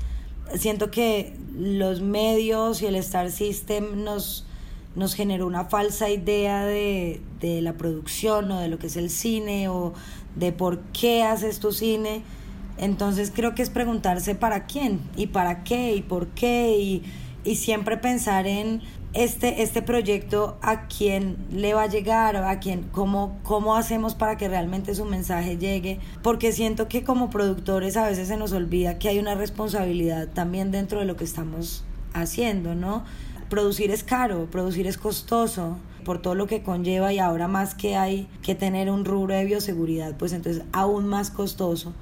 [0.55, 4.47] siento que los medios y el Star System nos,
[4.95, 9.11] nos generó una falsa idea de, de la producción o de lo que es el
[9.11, 9.95] cine o
[10.37, 12.23] de por qué haces tu cine.
[12.77, 17.03] Entonces creo que es preguntarse para quién y para qué y por qué y
[17.45, 18.83] y siempre pensar en
[19.13, 24.37] este, este proyecto a quién le va a llegar, a quién, cómo, cómo hacemos para
[24.37, 28.99] que realmente su mensaje llegue, porque siento que como productores a veces se nos olvida
[28.99, 33.05] que hay una responsabilidad también dentro de lo que estamos haciendo, ¿no?
[33.49, 37.97] Producir es caro, producir es costoso por todo lo que conlleva y ahora más que
[37.97, 41.95] hay que tener un rubro de bioseguridad, pues entonces aún más costoso.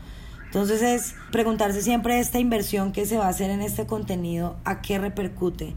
[0.53, 4.83] Entonces es preguntarse siempre esta inversión que se va a hacer en este contenido, a
[4.83, 5.75] qué repercute,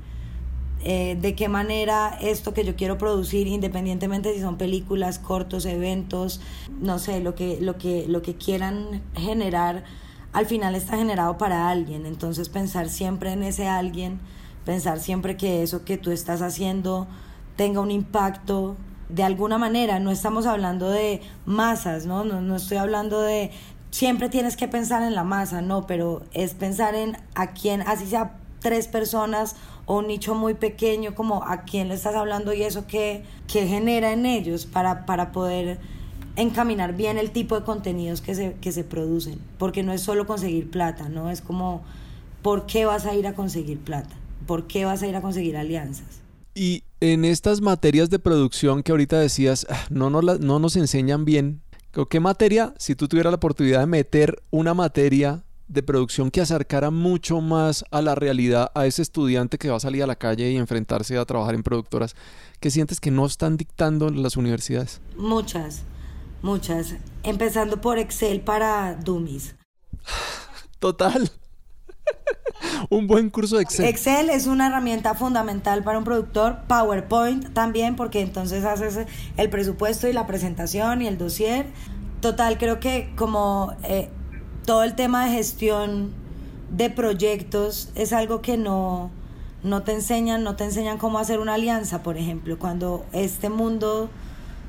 [0.83, 6.41] eh, de qué manera esto que yo quiero producir, independientemente si son películas, cortos, eventos,
[6.81, 9.85] no sé, lo que, lo que, lo que quieran generar,
[10.33, 12.05] al final está generado para alguien.
[12.05, 14.19] Entonces pensar siempre en ese alguien,
[14.65, 17.07] pensar siempre que eso que tú estás haciendo
[17.55, 18.75] tenga un impacto
[19.07, 22.23] de alguna manera, no estamos hablando de masas, ¿no?
[22.23, 23.51] No, no estoy hablando de,
[23.95, 28.05] siempre tienes que pensar en la masa, no, pero es pensar en a quién, así
[28.05, 32.63] sea tres personas o un nicho muy pequeño, como a quién le estás hablando y
[32.63, 35.79] eso que, que genera en ellos para, para poder
[36.35, 40.27] encaminar bien el tipo de contenidos que se, que se producen, porque no es solo
[40.27, 41.31] conseguir plata, ¿no?
[41.31, 41.81] Es como,
[42.41, 44.13] ¿por qué vas a ir a conseguir plata?
[44.45, 46.25] ¿Por qué vas a ir a conseguir alianzas?
[46.53, 51.23] Y en estas materias de producción que ahorita decías, ah, no, no, no nos enseñan
[51.23, 51.61] bien,
[52.03, 56.91] ¿Qué materia, si tú tuvieras la oportunidad de meter una materia de producción que acercara
[56.91, 60.51] mucho más a la realidad a ese estudiante que va a salir a la calle
[60.51, 62.15] y enfrentarse a trabajar en productoras,
[62.59, 64.99] ¿qué sientes que no están dictando las universidades?
[65.15, 65.83] Muchas,
[66.41, 66.95] muchas.
[67.23, 69.55] Empezando por Excel para dummies.
[70.79, 71.31] Total.
[72.89, 73.85] Un buen curso de Excel.
[73.85, 76.59] Excel es una herramienta fundamental para un productor.
[76.67, 78.99] PowerPoint también, porque entonces haces
[79.37, 81.67] el presupuesto y la presentación y el dossier.
[82.21, 84.09] Total, creo que como eh,
[84.65, 86.13] todo el tema de gestión
[86.71, 89.11] de proyectos es algo que no,
[89.63, 94.09] no te enseñan, no te enseñan cómo hacer una alianza, por ejemplo, cuando este mundo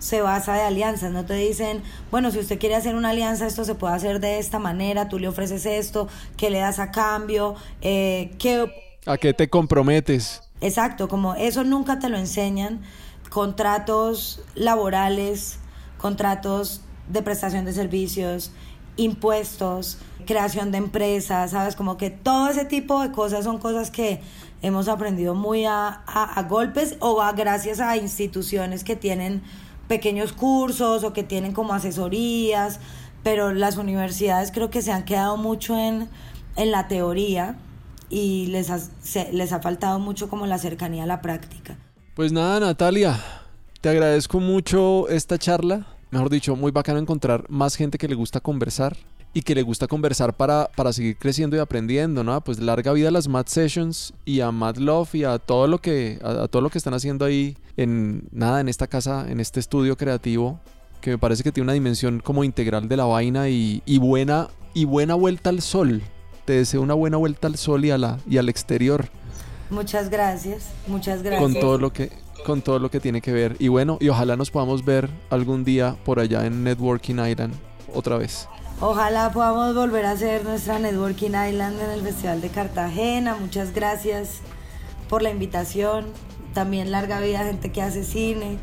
[0.06, 1.82] se basa de alianzas, no te dicen,
[2.12, 5.18] bueno, si usted quiere hacer una alianza, esto se puede hacer de esta manera, tú
[5.18, 7.56] le ofreces esto, ¿qué le das a cambio?
[7.82, 9.00] Eh, ¿qué...
[9.04, 10.42] ¿A qué te comprometes?
[10.60, 12.82] Exacto, como eso nunca te lo enseñan,
[13.30, 15.58] contratos laborales,
[15.98, 18.52] contratos de prestación de servicios,
[18.96, 21.74] impuestos, creación de empresas, ¿sabes?
[21.74, 24.20] Como que todo ese tipo de cosas son cosas que
[24.62, 29.42] hemos aprendido muy a, a, a golpes o a, gracias a instituciones que tienen
[29.88, 32.80] pequeños cursos o que tienen como asesorías,
[33.22, 36.08] pero las universidades creo que se han quedado mucho en,
[36.56, 37.56] en la teoría
[38.08, 38.78] y les ha,
[39.32, 41.76] les ha faltado mucho como la cercanía a la práctica.
[42.14, 43.20] Pues nada, Natalia,
[43.80, 45.86] te agradezco mucho esta charla.
[46.10, 48.96] Mejor dicho, muy bacano encontrar más gente que le gusta conversar
[49.36, 52.40] y que le gusta conversar para, para seguir creciendo y aprendiendo, ¿no?
[52.40, 55.78] Pues larga vida a las Mad Sessions y a Mad Love y a todo lo
[55.78, 59.60] que, a, todo lo que están haciendo ahí en nada, en esta casa, en este
[59.60, 60.58] estudio creativo,
[61.02, 64.48] que me parece que tiene una dimensión como integral de la vaina y, y buena,
[64.72, 66.00] y buena vuelta al sol.
[66.46, 69.10] Te deseo una buena vuelta al sol y, a la, y al exterior.
[69.68, 71.42] Muchas gracias, muchas gracias.
[71.42, 72.10] Con todo lo que
[72.46, 73.56] con todo lo que tiene que ver.
[73.58, 77.52] Y bueno, y ojalá nos podamos ver algún día por allá en Networking Island
[77.92, 78.48] otra vez.
[78.78, 83.34] Ojalá podamos volver a hacer nuestra Networking Island en el Festival de Cartagena.
[83.34, 84.40] Muchas gracias
[85.08, 86.04] por la invitación.
[86.52, 88.58] También larga vida gente que hace cine.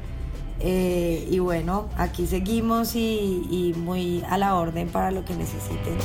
[0.59, 5.97] Eh, y bueno, aquí seguimos y, y muy a la orden para lo que necesiten.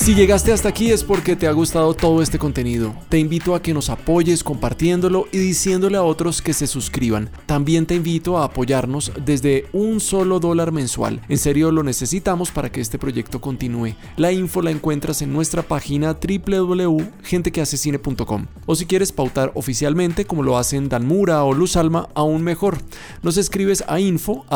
[0.00, 2.96] Si llegaste hasta aquí es porque te ha gustado todo este contenido.
[3.10, 7.28] Te invito a que nos apoyes compartiéndolo y diciéndole a otros que se suscriban.
[7.44, 11.20] También te invito a apoyarnos desde un solo dólar mensual.
[11.28, 13.94] En serio lo necesitamos para que este proyecto continúe.
[14.16, 20.56] La info la encuentras en nuestra página www.gentequehacecine.com o si quieres pautar oficialmente como lo
[20.56, 22.78] hacen Dan Mura o Luz Alma, aún mejor.
[23.22, 24.46] Nos escribes a info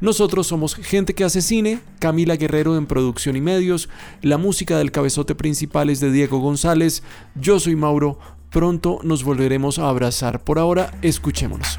[0.00, 3.88] Nosotros somos Gente que hace cine, Camila Guerrero en producción y medios,
[4.20, 7.02] la música del cabezote principal es de Diego González,
[7.34, 8.18] yo soy Mauro,
[8.50, 10.44] pronto nos volveremos a abrazar.
[10.44, 11.78] Por ahora, escuchémonos.